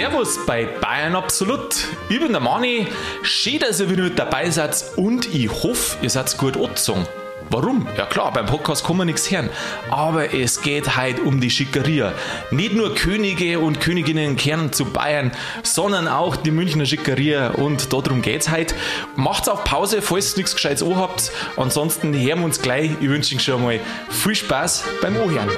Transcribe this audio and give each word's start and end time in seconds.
Servus 0.00 0.46
bei 0.46 0.64
Bayern 0.64 1.14
Absolut. 1.14 1.76
Ich 2.08 2.18
bin 2.18 2.32
der 2.32 2.40
Mani. 2.40 2.86
Schön, 3.22 3.58
dass 3.58 3.80
ihr 3.80 3.90
wieder 3.90 4.04
mit 4.04 4.18
dabei 4.18 4.48
seid 4.48 4.82
und 4.96 5.34
ich 5.34 5.50
hoffe, 5.50 5.98
ihr 6.00 6.08
seid 6.08 6.38
gut 6.38 6.56
angezogen. 6.56 7.06
Warum? 7.50 7.86
Ja 7.98 8.06
klar, 8.06 8.32
beim 8.32 8.46
Podcast 8.46 8.86
kann 8.86 8.96
man 8.96 9.08
nichts 9.08 9.30
hören. 9.30 9.50
Aber 9.90 10.32
es 10.32 10.62
geht 10.62 10.96
heute 10.96 11.20
um 11.20 11.38
die 11.38 11.50
Schickeria. 11.50 12.14
Nicht 12.50 12.72
nur 12.72 12.94
Könige 12.94 13.58
und 13.58 13.82
Königinnen 13.82 14.36
kehren 14.36 14.72
zu 14.72 14.86
Bayern, 14.86 15.32
sondern 15.62 16.08
auch 16.08 16.34
die 16.34 16.50
Münchner 16.50 16.86
Schickeria. 16.86 17.48
Und 17.50 17.92
darum 17.92 18.22
geht's 18.22 18.50
heute. 18.50 18.74
Macht's 19.16 19.50
auf 19.50 19.64
Pause, 19.64 20.00
falls 20.00 20.32
ihr 20.32 20.38
nichts 20.38 20.54
Gescheites 20.54 20.82
habt. 20.82 21.30
Ansonsten 21.58 22.14
hören 22.14 22.38
wir 22.38 22.44
uns 22.46 22.62
gleich. 22.62 22.92
Ich 23.02 23.08
wünsche 23.10 23.36
euch 23.36 23.42
schon 23.42 23.62
mal 23.62 23.78
viel 24.08 24.34
Spaß 24.34 24.82
beim 25.02 25.18
Ohren. 25.18 25.50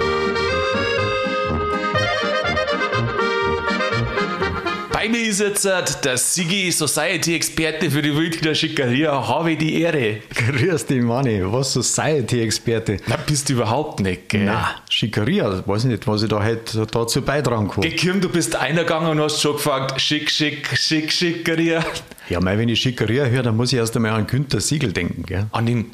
Bei 5.03 5.09
mir 5.09 5.23
ist 5.29 5.41
jetzt 5.41 5.65
äh, 5.65 5.83
der 6.05 6.17
Sigi 6.17 6.71
Society-Experte 6.71 7.91
für 7.91 8.03
die 8.03 8.15
Wildkinder 8.17 8.55
Schickeria. 8.55 9.27
Habe 9.27 9.51
ich 9.51 9.59
die 9.59 9.81
Ehre. 9.81 10.19
Grüß 10.33 10.87
dich, 10.87 11.03
Manni. 11.03 11.41
Was 11.45 11.73
Society-Experte? 11.73 12.99
Na, 13.09 13.17
bist 13.17 13.49
du 13.49 13.55
überhaupt 13.55 13.99
nicht, 13.99 14.29
gell? 14.29 14.45
Na, 14.45 14.77
Schickeria. 14.89 15.67
Weiß 15.67 15.83
nicht, 15.87 16.07
was 16.07 16.23
ich 16.23 16.29
da 16.29 16.45
heute 16.45 16.87
dazu 16.87 17.21
beitragen 17.21 17.69
kann. 17.69 17.81
Gekirm, 17.81 18.21
du 18.21 18.29
bist 18.29 18.55
eingegangen 18.55 19.11
und 19.11 19.21
hast 19.21 19.41
schon 19.43 19.55
gefragt, 19.55 20.01
schick, 20.01 20.31
schick, 20.31 20.69
schick, 20.79 21.11
Schickeria. 21.11 21.85
Ja, 22.29 22.39
mei, 22.39 22.57
wenn 22.57 22.69
ich 22.69 22.81
Schickeria 22.81 23.25
höre, 23.25 23.43
dann 23.43 23.57
muss 23.57 23.73
ich 23.73 23.81
erst 23.81 23.97
einmal 23.97 24.13
an 24.13 24.29
Günther 24.29 24.61
Siegel 24.61 24.93
denken, 24.93 25.25
gell? 25.27 25.47
An 25.51 25.67
den 25.67 25.87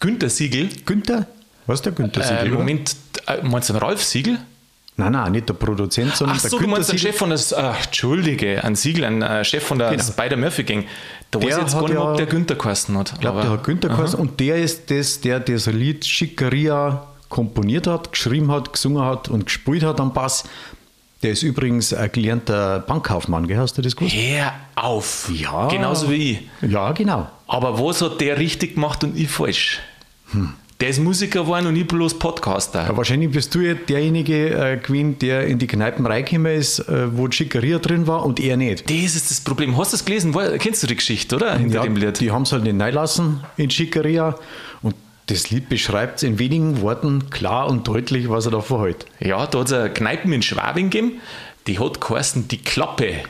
Günther 0.00 0.30
Siegel. 0.30 0.70
Günther? 0.86 1.26
Was 1.66 1.80
ist 1.80 1.84
der 1.84 1.92
Günther 1.92 2.22
Äh, 2.22 2.24
Siegel? 2.28 2.48
oder? 2.52 2.58
Moment, 2.60 2.96
äh, 3.26 3.42
meinst 3.42 3.68
du 3.68 3.74
den 3.74 3.82
Ralf 3.82 4.02
Siegel? 4.02 4.38
Nein, 4.96 5.10
nein, 5.12 5.32
nicht 5.32 5.48
der 5.48 5.54
Produzent, 5.54 6.14
sondern 6.14 6.36
Ach 6.36 6.40
der 6.42 6.50
so, 6.50 6.56
du 6.56 6.62
Günther 6.62 6.76
meinst 6.78 6.92
den. 6.92 6.98
Chef 7.00 7.16
von 7.16 7.30
der, 7.30 7.40
äh, 7.52 7.82
Entschuldige, 7.84 8.62
ein 8.62 8.76
Siegel, 8.76 9.04
ein 9.04 9.22
äh, 9.22 9.44
Chef 9.44 9.64
von 9.64 9.78
der 9.78 9.90
Genau. 9.90 10.02
Spider-Murphy-Gang. 10.04 10.84
Da 11.32 11.38
weiß 11.40 11.48
Der 11.48 11.56
ich 11.56 11.62
jetzt 11.64 11.72
gar 11.74 11.88
nicht, 11.88 11.98
ob 11.98 12.16
der 12.16 12.26
Günther 12.26 12.54
geheißen 12.54 12.96
hat. 12.96 13.12
Ich 13.14 13.20
glaube, 13.20 13.40
der 13.42 13.50
hat 13.50 13.64
Günther 13.64 13.88
geheißen 13.88 14.18
und 14.20 14.38
der 14.38 14.56
ist 14.56 14.90
das, 14.92 15.20
der 15.20 15.40
das 15.40 15.66
Lied 15.66 16.04
Schickeria 16.06 17.08
komponiert 17.28 17.88
hat, 17.88 18.12
geschrieben 18.12 18.52
hat, 18.52 18.72
gesungen 18.72 19.02
hat 19.02 19.28
und 19.28 19.46
gespielt 19.46 19.82
hat 19.82 19.98
am 19.98 20.12
Bass. 20.12 20.44
Der 21.24 21.32
ist 21.32 21.42
übrigens 21.42 21.92
ein 21.92 22.12
gelernter 22.12 22.78
Bankkaufmann, 22.80 23.48
gell? 23.48 23.56
Hast 23.58 23.76
du 23.76 23.82
das 23.82 23.96
gewusst? 23.96 24.14
Hör 24.14 24.52
auf. 24.76 25.28
Ja. 25.34 25.66
Genauso 25.68 26.08
wie 26.10 26.32
ich. 26.60 26.70
Ja, 26.70 26.92
genau. 26.92 27.28
Aber 27.48 27.80
was 27.80 28.00
hat 28.02 28.20
der 28.20 28.38
richtig 28.38 28.74
gemacht 28.74 29.02
und 29.02 29.16
ich 29.18 29.28
falsch? 29.28 29.80
Der 30.80 30.88
ist 30.88 30.98
Musiker 31.00 31.42
geworden 31.42 31.68
und 31.68 31.76
ich 31.76 31.86
bloß 31.86 32.18
Podcaster. 32.18 32.86
Ja, 32.88 32.96
wahrscheinlich 32.96 33.30
bist 33.30 33.54
du 33.54 33.60
ja 33.60 33.74
derjenige 33.74 34.50
äh, 34.50 34.76
gewesen, 34.76 35.18
der 35.20 35.46
in 35.46 35.58
die 35.58 35.68
Kneipen 35.68 36.04
reingekommen 36.04 36.52
ist, 36.52 36.80
äh, 36.80 37.16
wo 37.16 37.28
die 37.28 37.36
Schickeria 37.36 37.78
drin 37.78 38.06
war 38.08 38.26
und 38.26 38.40
er 38.40 38.56
nicht. 38.56 38.90
Das 38.90 39.14
ist 39.14 39.30
das 39.30 39.40
Problem. 39.40 39.76
Hast 39.78 39.92
du 39.92 39.96
es 39.96 40.04
gelesen? 40.04 40.34
Kennst 40.58 40.82
du 40.82 40.86
die 40.88 40.96
Geschichte, 40.96 41.36
oder? 41.36 41.56
Hinter 41.56 41.76
Ja, 41.76 41.82
dem 41.84 41.96
Lied. 41.96 42.18
die 42.20 42.32
haben 42.32 42.42
es 42.42 42.52
halt 42.52 42.64
nicht 42.64 42.78
reinlassen 42.80 43.40
in 43.56 43.70
Schickeria 43.70 44.34
und 44.82 44.96
das 45.26 45.50
Lied 45.50 45.68
beschreibt 45.68 46.22
in 46.24 46.38
wenigen 46.40 46.80
Worten 46.80 47.30
klar 47.30 47.68
und 47.68 47.86
deutlich, 47.86 48.28
was 48.28 48.44
er 48.46 48.50
da 48.52 48.60
vorhält. 48.60 49.06
Ja, 49.20 49.46
da 49.46 49.60
hat 49.60 49.68
es 49.68 49.72
eine 49.72 49.90
Kneipe 49.90 50.34
in 50.34 50.42
Schwabing 50.42 50.90
gegeben, 50.90 51.12
die 51.68 51.78
hat 51.78 52.00
geheißen 52.00 52.48
Die 52.48 52.58
Klappe. 52.58 53.20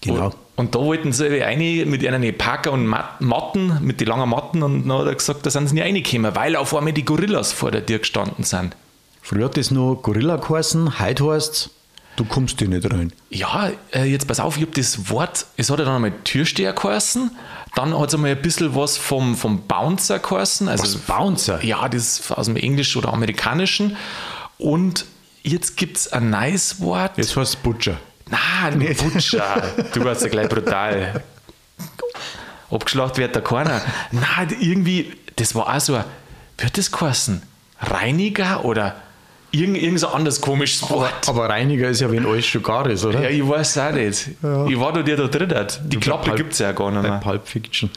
Genau. 0.00 0.32
Und, 0.56 0.74
da 0.74 0.80
wollten 0.80 1.12
sie 1.12 1.42
eine 1.42 1.86
mit 1.86 2.04
einer 2.06 2.32
Parker 2.32 2.72
und 2.72 2.86
Mat- 2.86 3.20
Matten, 3.20 3.78
mit 3.80 4.00
den 4.00 4.08
langen 4.08 4.28
Matten, 4.28 4.62
und 4.62 4.88
dann 4.88 4.98
hat 4.98 5.06
er 5.06 5.14
gesagt, 5.14 5.46
da 5.46 5.50
sind 5.50 5.68
sie 5.68 5.74
nicht 5.74 5.84
reingekommen, 5.84 6.34
weil 6.34 6.56
auf 6.56 6.74
einmal 6.74 6.92
die 6.92 7.04
Gorillas 7.04 7.52
vor 7.52 7.70
der 7.70 7.84
Tür 7.86 8.00
gestanden 8.00 8.44
sind. 8.44 8.74
Früher 9.22 9.44
hat 9.44 9.56
das 9.56 9.70
nur 9.70 10.02
Gorilla 10.02 10.36
geheißen, 10.36 10.98
heute 10.98 11.30
heißt 11.30 11.70
du 12.16 12.24
kommst 12.24 12.58
hier 12.58 12.66
nicht 12.68 12.92
rein. 12.92 13.12
Ja, 13.30 13.70
äh, 13.94 14.02
jetzt 14.04 14.26
pass 14.26 14.40
auf, 14.40 14.56
ich 14.56 14.62
habe 14.62 14.72
das 14.72 15.08
Wort, 15.10 15.46
es 15.56 15.70
hat 15.70 15.78
ja 15.78 15.84
dann 15.84 15.94
einmal 15.94 16.12
Türsteher 16.24 16.72
geheißen, 16.72 17.30
dann 17.76 17.96
hat 17.96 18.08
es 18.08 18.14
einmal 18.14 18.32
ein 18.32 18.42
bisschen 18.42 18.74
was 18.74 18.96
vom, 18.96 19.36
vom 19.36 19.60
Bouncer 19.68 20.18
geheißen. 20.18 20.66
Also, 20.68 20.82
Was, 20.82 20.96
Bouncer? 20.96 21.62
Ja, 21.64 21.88
das 21.88 22.18
ist 22.18 22.32
aus 22.32 22.46
dem 22.46 22.56
Englischen 22.56 22.98
oder 22.98 23.12
Amerikanischen. 23.12 23.96
Und 24.58 25.04
jetzt 25.44 25.76
gibt 25.76 25.96
es 25.98 26.12
ein 26.12 26.30
neues 26.30 26.80
Wort. 26.80 27.12
Jetzt 27.18 27.36
heißt 27.36 27.50
es 27.54 27.56
Butcher. 27.56 27.98
Nein, 28.30 28.96
Butcher. 28.96 29.62
du 29.92 30.04
warst 30.04 30.22
ja 30.22 30.28
gleich 30.28 30.48
brutal. 30.48 31.22
Abgeschlacht 32.70 33.16
wird 33.16 33.34
da 33.34 33.40
keiner. 33.40 33.80
Nein, 34.10 34.54
irgendwie, 34.60 35.12
das 35.36 35.54
war 35.54 35.74
auch 35.74 35.80
so 35.80 35.94
ein, 35.94 36.04
wird 36.58 36.76
das 36.76 36.92
geheißen? 36.92 37.40
Reiniger 37.80 38.64
oder 38.64 38.96
irgend, 39.52 39.78
irgend 39.78 40.00
so 40.00 40.08
ein 40.08 40.14
anderes 40.14 40.40
komisches 40.40 40.88
Wort? 40.90 41.28
Aber 41.28 41.48
Reiniger 41.48 41.88
ist 41.88 42.00
ja, 42.00 42.10
wenn 42.10 42.26
alles 42.26 42.46
schon 42.46 42.62
gar 42.62 42.86
ist, 42.88 43.04
oder? 43.04 43.22
Ja, 43.22 43.30
ich 43.30 43.48
weiß 43.48 43.78
auch 43.78 43.92
nicht. 43.92 44.28
Ich 44.68 44.80
war 44.80 44.92
da 44.92 45.02
der 45.02 45.16
da 45.16 45.28
drin. 45.28 45.54
hat. 45.54 45.80
Die 45.84 45.98
Klappe 45.98 46.34
gibt 46.34 46.52
es 46.52 46.58
ja 46.58 46.72
gar 46.72 46.90
nicht 46.90 47.02
mehr. 47.02 47.20
Pulp 47.20 47.46
Fiction. 47.46 47.90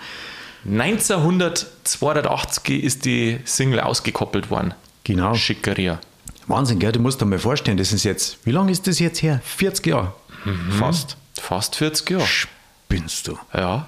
1982 0.70 2.84
ist 2.84 3.06
die 3.06 3.40
Single 3.46 3.80
ausgekoppelt 3.80 4.52
worden. 4.52 4.76
Genau. 5.04 5.34
Schickeria. 5.34 6.00
Wahnsinn, 6.48 6.80
gell? 6.80 6.92
Du 6.92 7.00
musst 7.00 7.22
dir 7.22 7.26
mal 7.26 7.40
vorstellen, 7.40 7.78
das 7.78 7.94
ist 7.94 8.04
jetzt, 8.04 8.38
wie 8.46 8.52
lange 8.52 8.72
ist 8.72 8.86
das 8.88 9.00
jetzt 9.00 9.22
her? 9.24 9.40
40 9.44 9.88
Jahre. 9.88 10.14
Mhm. 10.46 10.72
Fast. 10.72 11.18
Fast 11.40 11.76
40 11.76 12.10
Jahre. 12.10 12.26
Spinnst 12.26 13.28
du. 13.28 13.38
Ja. 13.54 13.88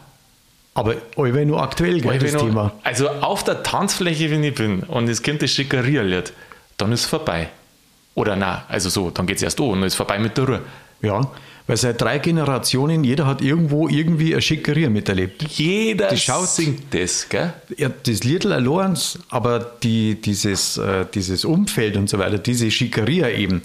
Aber 0.75 0.96
allweil 1.18 1.46
nur 1.46 1.62
aktuell, 1.62 2.02
gell, 2.02 2.18
das 2.18 2.34
noch- 2.34 2.41
Thema. 2.41 2.72
Also 2.84 3.09
auf 3.09 3.44
der 3.44 3.62
Tanzfläche, 3.62 4.31
wenn 4.31 4.44
ich 4.44 4.56
bin 4.56 4.80
und 4.81 5.08
es 5.08 5.22
kommt 5.22 5.42
das 5.44 5.52
Schickeria-Lied, 5.52 6.34
dann 6.78 6.92
ist 6.92 7.02
es 7.02 7.06
vorbei. 7.06 7.50
Oder 8.16 8.36
na, 8.36 8.66
also 8.69 8.90
so, 8.90 9.09
dann 9.12 9.28
geht 9.28 9.38
es 9.38 9.44
erst 9.44 9.59
an 9.59 9.68
und 9.68 9.80
dann 9.81 9.88
ist 9.88 9.96
vorbei 9.96 10.18
mit 10.19 10.36
der 10.38 10.46
Ruhe. 10.47 10.62
Ja, 11.02 11.22
weil 11.68 11.78
seit 11.78 12.02
drei 12.02 12.18
Generationen, 12.19 13.03
jeder 13.03 13.25
hat 13.25 13.42
irgendwo 13.42 13.88
irgendwie 13.88 14.34
eine 14.34 14.42
Schickeria 14.42 14.90
miterlebt. 14.90 15.44
Jeder 15.44 16.09
Die 16.09 16.18
schaut- 16.18 16.47
singt 16.50 16.94
das, 16.94 17.28
gell? 17.30 17.53
Ja, 17.78 17.90
das 17.90 18.24
Liedl 18.24 18.52
allein, 18.52 18.97
aber 19.30 19.59
die, 19.59 20.16
dieses, 20.22 20.78
äh, 20.78 21.06
dieses 21.13 21.46
Umfeld 21.46 21.97
und 21.97 22.09
so 22.09 22.18
weiter, 22.19 22.38
diese 22.38 22.69
Schickeria 22.72 23.30
eben, 23.30 23.62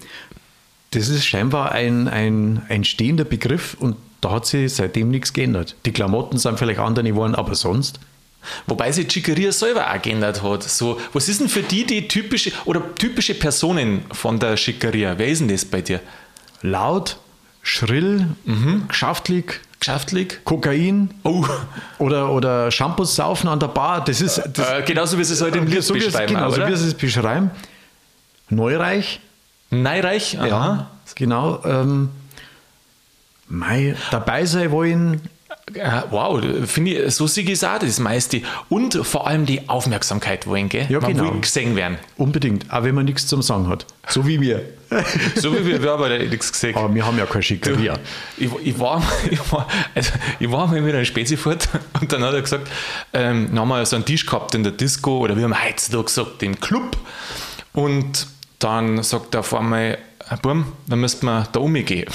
das 0.91 1.09
ist 1.09 1.25
scheinbar 1.27 1.73
ein, 1.73 2.09
ein, 2.09 2.63
ein 2.69 2.85
stehender 2.85 3.25
Begriff 3.25 3.77
und 3.79 3.97
da 4.21 4.31
hat 4.33 4.47
sich 4.47 4.75
seitdem 4.75 5.11
nichts 5.11 5.33
geändert. 5.33 5.77
Die 5.87 5.93
Klamotten 5.93 6.39
sind 6.39 6.59
vielleicht 6.59 6.81
andere 6.81 7.05
geworden, 7.05 7.35
aber 7.35 7.55
sonst. 7.55 8.01
Wobei 8.67 8.91
sich 8.93 9.11
Schickeria 9.11 9.53
selber 9.53 9.93
auch 9.93 10.01
geändert 10.01 10.43
hat. 10.43 10.63
So, 10.63 10.99
was 11.13 11.29
ist 11.29 11.41
denn 11.41 11.49
für 11.49 11.63
die 11.63 11.85
die 11.85 12.09
typische 12.09 12.53
oder 12.65 12.95
typische 12.95 13.35
Personen 13.35 14.03
von 14.13 14.39
der 14.39 14.57
Schickeria? 14.57 15.19
Wer 15.19 15.29
ist 15.29 15.41
denn 15.41 15.49
das 15.49 15.65
bei 15.65 15.83
dir? 15.83 16.01
Laut, 16.63 17.19
schrill, 17.63 18.29
geschäftlich, 18.89 19.61
Geschäftlich? 19.81 20.39
Kokain 20.45 21.11
Oh, 21.23 21.47
oder, 21.99 22.33
oder 22.33 22.71
Shampoos 22.71 23.15
saufen 23.15 23.47
an 23.49 23.61
der 23.61 23.69
Bar, 23.69 24.05
das 24.05 24.21
ist. 24.21 24.43
Das, 24.55 24.71
äh, 24.71 24.83
genauso 24.83 25.19
wie 25.19 25.25
sie 25.25 25.35
es 25.35 25.41
heute 25.41 25.59
im 25.59 25.67
Lied 25.67 25.85
so 25.85 25.95
beschreiben, 25.95 26.35
genau, 26.35 26.51
so 26.51 26.67
wie 26.67 26.77
sie 26.77 26.89
es 26.89 26.95
beschreiben. 26.95 27.51
Neureich, 28.51 29.21
Neireich? 29.71 30.39
Aha. 30.39 30.89
genau. 31.15 31.63
Ähm, 31.65 32.11
mei, 33.49 33.97
dabei 34.11 34.45
sein 34.45 34.71
wollen, 34.71 35.21
Ja, 35.75 36.05
wow, 36.11 36.43
finde 36.67 36.93
ich, 36.93 37.15
so 37.15 37.27
sehe 37.27 37.45
ich 37.45 37.51
es 37.51 37.65
auch 37.65 37.79
das 37.79 37.99
meiste. 37.99 38.41
Und 38.71 38.95
vor 38.95 39.27
allem 39.27 39.45
die 39.45 39.69
Aufmerksamkeit 39.69 40.47
wollen, 40.47 40.69
gell? 40.71 40.87
Ja, 40.89 41.01
Man 41.01 41.13
genau. 41.13 41.35
will 41.35 41.41
gesehen 41.41 41.77
werden. 41.77 41.99
unbedingt, 42.17 42.73
auch 42.73 42.85
wenn 42.85 42.95
man 42.95 43.05
nichts 43.05 43.27
zum 43.27 43.43
Sagen 43.43 43.69
hat. 43.69 43.85
So 44.09 44.27
wie 44.27 44.41
wir. 44.41 44.63
So 45.35 45.53
wie 45.53 45.67
wir, 45.67 45.83
wir 45.83 45.91
haben 45.91 46.11
ja 46.11 46.19
nichts 46.19 46.51
gesehen. 46.51 46.75
Aber 46.75 46.95
wir 46.95 47.05
haben 47.05 47.19
ja 47.19 47.27
keine 47.27 47.43
Schickeria. 47.43 47.99
Ich, 48.39 48.49
ich, 48.65 48.79
war, 48.79 49.03
ich, 49.31 49.53
war, 49.53 49.69
also 49.95 50.13
ich 50.41 50.51
war 50.51 50.67
mal 50.67 50.81
mit 50.81 50.95
einem 50.95 51.05
Spezi 51.05 51.37
fort 51.37 51.69
und 52.01 52.11
dann 52.11 52.25
hat 52.25 52.33
er 52.33 52.41
gesagt, 52.41 52.69
ähm, 53.13 53.49
dann 53.49 53.61
haben 53.61 53.69
wir 53.69 53.85
so 53.85 53.97
einen 53.97 54.07
Tisch 54.07 54.25
gehabt 54.25 54.55
in 54.55 54.63
der 54.63 54.73
Disco 54.73 55.19
oder 55.19 55.37
wir 55.37 55.45
haben 55.45 55.55
heutzutage 55.63 56.05
gesagt, 56.05 56.43
im 56.43 56.59
Club. 56.59 56.97
Und 57.75 58.27
dann 58.59 59.03
sagt 59.03 59.35
er 59.35 59.41
auf 59.41 59.55
einmal, 59.55 59.99
Herr 60.27 60.37
Burm, 60.39 60.73
dann 60.87 61.01
müssten 61.01 61.27
wir 61.27 61.49
da 61.53 61.61
umgehen. 61.61 62.07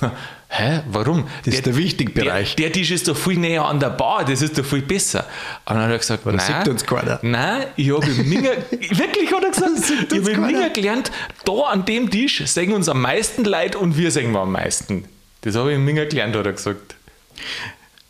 Hä, 0.54 0.82
warum? 0.90 1.26
Das 1.46 1.54
ist 1.54 1.64
der 1.64 1.74
Wichtigbereich. 1.74 2.56
Der, 2.56 2.66
der 2.66 2.72
Tisch 2.74 2.90
ist 2.90 3.08
doch 3.08 3.16
viel 3.16 3.38
näher 3.38 3.64
an 3.64 3.80
der 3.80 3.88
Bar, 3.88 4.22
das 4.26 4.42
ist 4.42 4.58
doch 4.58 4.64
viel 4.64 4.82
besser. 4.82 5.20
Und 5.64 5.76
dann 5.76 5.84
hat 5.84 5.90
er 5.92 5.98
gesagt, 5.98 6.26
das 6.26 6.48
nein, 6.48 6.68
uns 6.68 6.84
keiner. 6.84 7.18
nein, 7.22 7.66
ich 7.74 7.90
habe 7.90 8.06
im 8.06 8.28
Minger, 8.28 8.50
wirklich 8.70 9.32
hat 9.32 9.44
er 9.44 9.50
gesagt, 9.50 10.12
ich 10.12 10.18
habe 10.18 10.30
im. 10.30 10.46
Minger 10.46 10.68
gelernt, 10.68 11.10
da 11.46 11.52
an 11.52 11.86
dem 11.86 12.10
Tisch 12.10 12.44
singen 12.44 12.74
uns 12.74 12.90
am 12.90 13.00
meisten 13.00 13.44
Leid 13.44 13.76
und 13.76 13.96
wir 13.96 14.10
singen 14.10 14.36
am 14.36 14.52
meisten. 14.52 15.06
Das 15.40 15.56
habe 15.56 15.70
ich 15.70 15.76
im 15.76 15.86
Minger 15.86 16.04
gelernt, 16.04 16.36
hat 16.36 16.44
er 16.44 16.52
gesagt. 16.52 16.96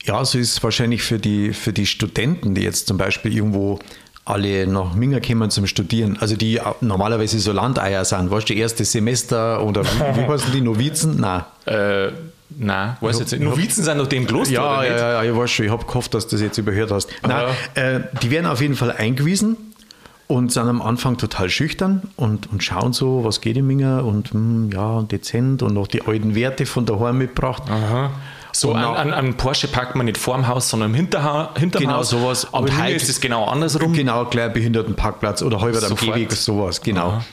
Ja, 0.05 0.25
so 0.25 0.37
ist 0.37 0.51
es 0.51 0.63
wahrscheinlich 0.65 1.03
für 1.03 1.21
die, 1.21 1.53
für 1.53 1.73
die 1.73 1.87
Studenten, 1.87 2.57
die 2.57 2.63
jetzt 2.63 2.89
zum 2.89 2.99
Beispiel 2.99 3.37
irgendwo 3.37 3.79
alle 4.25 4.67
nach 4.69 4.95
Minga 4.95 5.19
kommen 5.21 5.51
zum 5.51 5.67
Studieren, 5.67 6.17
also 6.21 6.37
die 6.37 6.61
normalerweise 6.81 7.39
so 7.41 7.53
Landeier 7.53 8.05
sind, 8.05 8.31
weißt 8.31 8.49
du, 8.49 8.55
erstes 8.55 8.93
Semester 8.93 9.65
oder 9.65 9.85
wie, 9.85 10.21
wie 10.21 10.27
heißen 10.29 10.53
die, 10.53 10.61
Novizen? 10.61 11.21
Nein. 11.21 11.43
Äh, 11.67 12.13
nein, 12.51 12.97
weiß 13.01 13.19
jetzt 13.19 13.33
nicht. 13.33 13.43
Novizen 13.43 13.83
sind 13.83 13.99
noch 13.99 14.07
dem 14.07 14.27
Kloster, 14.27 14.55
Ja, 14.55 14.63
oder 14.79 14.85
ja, 14.87 14.93
nicht? 14.93 15.01
ja, 15.01 15.23
ja, 15.25 15.31
ich 15.33 15.37
weiß 15.37 15.51
schon, 15.51 15.67
ich 15.67 15.73
habe 15.73 15.85
gehofft, 15.85 16.15
dass 16.15 16.27
du 16.29 16.37
das 16.37 16.43
jetzt 16.43 16.59
überhört 16.59 16.93
hast. 16.93 17.09
Nein, 17.27 17.47
äh, 17.75 18.01
die 18.23 18.31
werden 18.31 18.47
auf 18.47 18.61
jeden 18.61 18.77
Fall 18.77 18.93
eingewiesen 18.93 19.57
und 20.29 20.53
sind 20.53 20.69
am 20.69 20.81
Anfang 20.81 21.19
total 21.19 21.51
schüchtern 21.51 22.03
und, 22.17 22.51
und 22.53 22.63
schauen 22.63 22.93
so, 22.93 23.25
was 23.25 23.41
geht 23.41 23.57
im 23.57 23.67
Minger 23.67 24.05
und 24.05 24.31
hm, 24.33 24.71
ja, 24.73 25.03
dezent 25.03 25.63
und 25.65 25.75
noch 25.75 25.89
die 25.89 26.03
alten 26.07 26.35
Werte 26.37 26.65
von 26.65 26.87
daheim 26.87 27.19
mitgebracht. 27.19 27.65
So 28.53 28.71
Und 28.71 28.77
an, 28.79 28.97
an, 28.97 29.13
an 29.13 29.35
Porsche 29.37 29.69
parkt 29.69 29.97
man 29.97 30.07
nicht 30.07 30.19
vorm 30.19 30.47
Haus, 30.47 30.69
sondern 30.69 30.91
im 30.91 30.95
Hinterha 30.95 31.51
hinterm 31.59 31.83
Genau, 31.83 31.95
Haus. 31.97 32.11
sowas. 32.11 32.47
Aber 32.53 32.65
Und 32.65 32.81
heute 32.81 32.93
ist 32.93 33.09
es 33.09 33.21
genau 33.21 33.47
andersrum. 33.47 33.93
Genau, 33.93 34.25
gleich 34.27 34.53
Behindertenparkplatz 34.53 35.43
oder 35.43 35.61
halber 35.61 35.83
am. 35.87 35.97
Gehweg, 35.97 36.33
sowas, 36.33 36.81
genau. 36.83 37.09
Aha. 37.09 37.25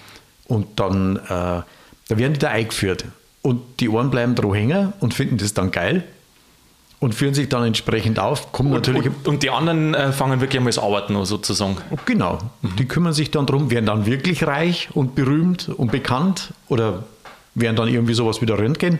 Und 0.48 0.80
dann, 0.80 1.18
äh, 1.18 1.19
da 1.30 1.63
werden 2.07 2.33
die 2.33 2.39
da 2.39 2.50
eingeführt. 2.50 3.06
Und 3.42 3.62
die 3.80 3.89
Ohren 3.89 4.10
bleiben 4.10 4.36
dran 4.36 4.54
hängen 4.54 4.94
und 5.00 5.13
finden 5.13 5.38
das 5.38 5.54
dann 5.54 5.71
geil 5.71 6.04
und 7.00 7.16
führen 7.16 7.33
sich 7.33 7.48
dann 7.50 7.63
entsprechend 7.63 8.19
auf. 8.19 8.51
Kommen 8.51 8.69
Und, 8.74 8.75
natürlich. 8.88 9.06
und, 9.06 9.27
und 9.27 9.44
die 9.44 9.50
anderen 9.50 9.94
äh, 9.94 10.12
fangen 10.12 10.42
wirklich 10.42 10.57
einmal 10.60 10.71
das 10.74 10.83
Arbeiten 10.83 11.16
an, 11.16 11.25
sozusagen. 11.25 11.77
Genau, 12.06 12.39
die 12.77 12.86
kümmern 12.86 13.13
sich 13.13 13.31
dann 13.31 13.45
drum, 13.45 13.71
werden 13.71 13.86
dann 13.86 14.06
wirklich 14.06 14.45
reich 14.45 14.89
und 14.94 15.16
berühmt 15.16 15.69
und 15.69 15.92
bekannt 15.92 16.54
oder 16.68 17.04
werden 17.56 17.75
dann 17.75 17.88
irgendwie 17.88 18.13
sowas 18.13 18.42
wie 18.42 18.45
der 18.45 18.57
Röntgen 18.60 19.00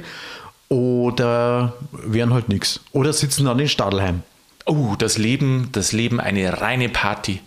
oder 0.70 1.74
werden 1.92 2.34
halt 2.34 2.48
nichts. 2.48 2.80
Oder 2.92 3.12
sitzen 3.12 3.46
dann 3.46 3.60
in 3.60 3.68
Stadelheim. 3.68 4.24
Oh, 4.66 4.96
das 4.98 5.18
Leben, 5.18 5.70
das 5.72 5.92
Leben 5.92 6.20
eine 6.20 6.62
reine 6.62 6.90
Party. 6.90 7.42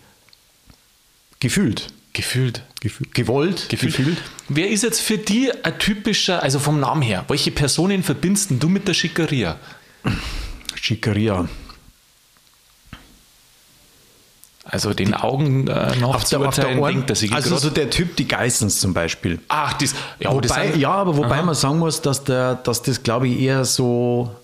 Gefühlt. 1.41 1.89
Gefühlt. 2.13 2.63
Gefühlt. 2.81 3.15
Gewollt. 3.15 3.69
Gefühlt. 3.69 4.19
Wer 4.49 4.69
ist 4.69 4.83
jetzt 4.83 5.01
für 5.01 5.19
die 5.19 5.51
ein 5.65 5.79
typischer, 5.79 6.43
also 6.43 6.59
vom 6.59 6.79
Namen 6.81 7.01
her, 7.03 7.25
welche 7.29 7.51
Personen 7.53 8.03
verbindest 8.03 8.51
du 8.59 8.69
mit 8.69 8.87
der 8.87 8.95
Schickeria? 8.95 9.59
Schickeria. 10.75 11.49
Also 14.73 14.95
den 14.95 15.13
Augen 15.15 15.69
äh, 15.69 15.95
nach 16.01 16.15
Auf 16.15 16.25
zu 16.25 16.39
der, 16.39 16.49
auf 16.49 16.55
der 16.55 16.65
urteilen, 16.65 16.79
Ohren, 16.81 17.07
der 17.07 17.15
Sigi 17.15 17.35
also 17.35 17.57
so 17.59 17.69
der 17.69 17.91
Typ, 17.91 18.17
die 18.17 18.27
Geissens 18.27 18.81
zum 18.81 18.95
Beispiel. 18.95 19.39
Ach, 19.49 19.75
dies, 19.75 19.95
ja, 20.19 20.31
aber 20.31 20.41
das 20.41 20.51
wobei, 20.53 20.67
sind- 20.73 20.81
ja, 20.81 20.91
aber 20.93 21.17
wobei 21.19 21.37
Aha. 21.37 21.43
man 21.43 21.55
sagen 21.55 21.79
muss, 21.79 22.01
dass, 22.01 22.25
der, 22.25 22.55
dass 22.55 22.81
das, 22.83 23.03
glaube 23.03 23.29
ich, 23.29 23.39
eher 23.39 23.67
so 23.67 24.35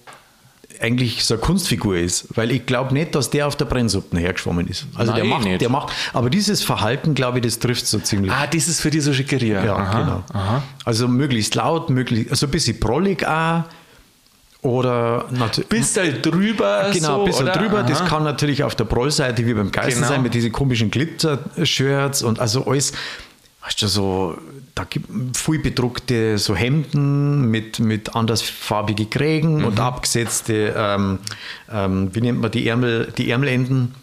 eigentlich 0.80 1.24
so 1.24 1.34
eine 1.34 1.40
Kunstfigur 1.40 1.96
ist, 1.96 2.26
weil 2.36 2.52
ich 2.52 2.64
glaube 2.66 2.92
nicht, 2.94 3.14
dass 3.14 3.30
der 3.30 3.48
auf 3.48 3.56
der 3.56 3.64
Brennsuppe 3.64 4.16
hergeschwommen 4.18 4.68
ist. 4.68 4.86
Also 4.94 5.12
der 5.12 5.24
Nein, 5.24 5.30
macht, 5.30 5.44
nicht. 5.44 5.60
der 5.60 5.70
macht, 5.70 5.92
aber 6.12 6.30
dieses 6.30 6.62
Verhalten, 6.62 7.14
glaube 7.14 7.38
ich, 7.38 7.44
das 7.44 7.58
trifft 7.58 7.86
so 7.86 7.98
ziemlich. 7.98 8.30
Ah, 8.30 8.46
das 8.46 8.68
ist 8.68 8.80
für 8.80 8.90
die 8.90 9.00
so 9.00 9.12
Schickeria. 9.12 9.64
ja, 9.64 9.74
Aha, 9.74 9.98
genau. 9.98 10.24
Aha. 10.34 10.62
Also 10.84 11.08
möglichst 11.08 11.54
laut, 11.56 11.90
möglichst, 11.90 12.30
also 12.30 12.46
ein 12.46 12.50
bisschen 12.50 12.78
prollig 12.78 13.26
auch 13.26 13.64
oder 14.62 15.26
natürlich. 15.30 15.96
Halt 15.96 16.26
drüber. 16.26 16.90
Genau, 16.92 17.20
so, 17.20 17.24
bisschen 17.24 17.44
oder? 17.44 17.52
drüber. 17.52 17.82
Das 17.84 18.00
Aha. 18.00 18.08
kann 18.08 18.24
natürlich 18.24 18.64
auf 18.64 18.74
der 18.74 18.84
Prollseite 18.84 19.46
wie 19.46 19.54
beim 19.54 19.70
Geißen 19.70 19.94
Genau. 20.00 20.08
sein, 20.08 20.22
mit 20.22 20.34
diesen 20.34 20.50
komischen 20.52 20.90
Glitzer-Shirts 20.90 22.22
und 22.22 22.40
also 22.40 22.66
alles, 22.66 22.92
weißt 23.64 23.82
du, 23.82 23.86
so, 23.86 24.38
da 24.74 24.84
gibt 24.84 25.36
viel 25.36 25.58
bedruckte 25.60 26.38
so 26.38 26.54
Hemden 26.56 27.50
mit, 27.50 27.78
mit 27.78 28.14
andersfarbige 28.16 29.06
Krägen 29.06 29.58
Mhm. 29.58 29.64
und 29.64 29.80
abgesetzte, 29.80 30.74
ähm, 30.76 31.18
ähm, 31.72 32.10
wie 32.14 32.20
nennt 32.20 32.40
man 32.40 32.50
die 32.50 32.66
Ärmel, 32.68 33.12
die 33.16 33.30
Ärmelenden? 33.30 33.94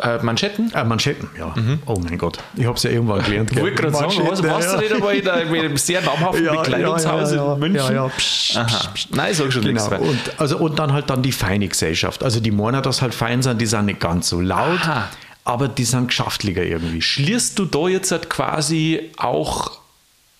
Äh, 0.00 0.18
Manschetten? 0.22 0.72
Äh, 0.74 0.82
Manschetten, 0.84 1.28
ja. 1.38 1.54
Oh 1.86 1.98
mein 2.02 2.18
Gott, 2.18 2.38
ich 2.56 2.64
habe 2.66 2.76
es 2.76 2.82
ja 2.82 2.90
irgendwann 2.90 3.22
gelernt. 3.22 3.52
Ich 3.52 3.60
wollte 3.60 3.76
gerade 3.76 3.94
sagen, 3.94 4.12
was, 4.28 4.42
warst 4.42 4.68
du 4.72 4.74
ja. 4.74 4.80
nicht 4.80 4.92
einmal 4.92 5.14
in 5.14 5.28
einem- 5.28 5.54
in 5.54 5.60
einem 5.64 5.76
sehr 5.76 6.00
namhaften 6.02 6.44
Ja, 6.44 6.56
Bekleidungshaus 6.56 7.30
ja, 7.30 7.36
ja, 7.36 7.52
in 7.54 7.60
München? 7.60 7.76
ja, 7.86 7.92
ja. 7.92 8.08
Psch, 8.08 8.56
Aha. 8.56 8.80
Nein, 9.10 9.30
ich 9.30 9.38
sag 9.38 9.52
schon 9.52 9.62
nichts. 9.62 9.88
Genau. 9.88 10.02
Und, 10.02 10.18
also, 10.38 10.58
und 10.58 10.78
dann 10.80 10.92
halt 10.92 11.10
dann 11.10 11.22
die 11.22 11.30
feine 11.30 11.68
Gesellschaft. 11.68 12.24
Also 12.24 12.40
die 12.40 12.50
meinen, 12.50 12.82
dass 12.82 13.02
halt 13.02 13.14
fein 13.14 13.40
sind, 13.42 13.60
die 13.60 13.66
sind 13.66 13.86
nicht 13.86 14.00
ganz 14.00 14.28
so 14.28 14.40
laut, 14.40 14.80
Aha. 14.82 15.08
aber 15.44 15.68
die 15.68 15.84
sind 15.84 16.08
geschaftlicher 16.08 16.64
irgendwie. 16.64 17.00
Schlierst 17.00 17.58
du 17.60 17.64
da 17.64 17.86
jetzt 17.86 18.10
halt 18.10 18.28
quasi 18.28 19.12
auch 19.16 19.70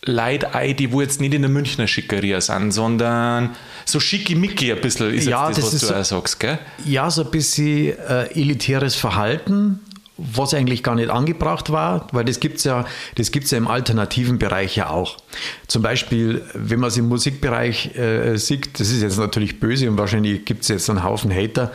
Leute 0.06 0.54
ein, 0.54 0.76
die 0.76 0.92
wo 0.92 1.00
jetzt 1.00 1.20
nicht 1.20 1.34
in 1.34 1.42
der 1.42 1.50
Münchner 1.50 1.86
Schickeria 1.86 2.40
sind, 2.40 2.72
sondern 2.72 3.50
so 3.84 4.00
schickimicki 4.00 4.72
ein 4.72 4.80
bisschen 4.80 5.12
ist 5.14 5.26
Ja, 5.26 5.48
jetzt 5.48 5.58
das, 5.58 5.64
das 5.70 5.74
was 5.74 5.80
du 5.80 5.86
so- 5.86 5.94
auch 5.94 6.04
sagst, 6.04 6.40
gell? 6.40 6.58
Ja, 6.84 7.10
so 7.10 7.24
ein 7.24 7.30
bisschen 7.30 7.98
äh, 7.98 8.24
elitäres 8.34 8.94
Verhalten, 8.96 9.80
was 10.16 10.54
eigentlich 10.54 10.82
gar 10.82 10.94
nicht 10.94 11.10
angebracht 11.10 11.70
war, 11.70 12.06
weil 12.12 12.24
das 12.24 12.38
gibt 12.38 12.58
es 12.58 12.64
ja, 12.64 12.84
das 13.16 13.32
gibt's 13.32 13.50
ja 13.50 13.58
im 13.58 13.66
alternativen 13.66 14.38
Bereich 14.38 14.76
ja 14.76 14.88
auch. 14.90 15.16
Zum 15.66 15.82
Beispiel, 15.82 16.42
wenn 16.54 16.78
man 16.80 16.88
es 16.88 16.96
im 16.96 17.08
Musikbereich 17.08 17.96
äh, 17.96 18.36
sieht, 18.36 18.78
das 18.78 18.90
ist 18.90 19.02
jetzt 19.02 19.18
natürlich 19.18 19.58
böse 19.58 19.90
und 19.90 19.98
wahrscheinlich 19.98 20.44
gibt 20.44 20.62
es 20.62 20.68
jetzt 20.68 20.88
einen 20.88 21.02
Haufen 21.02 21.32
Hater, 21.34 21.72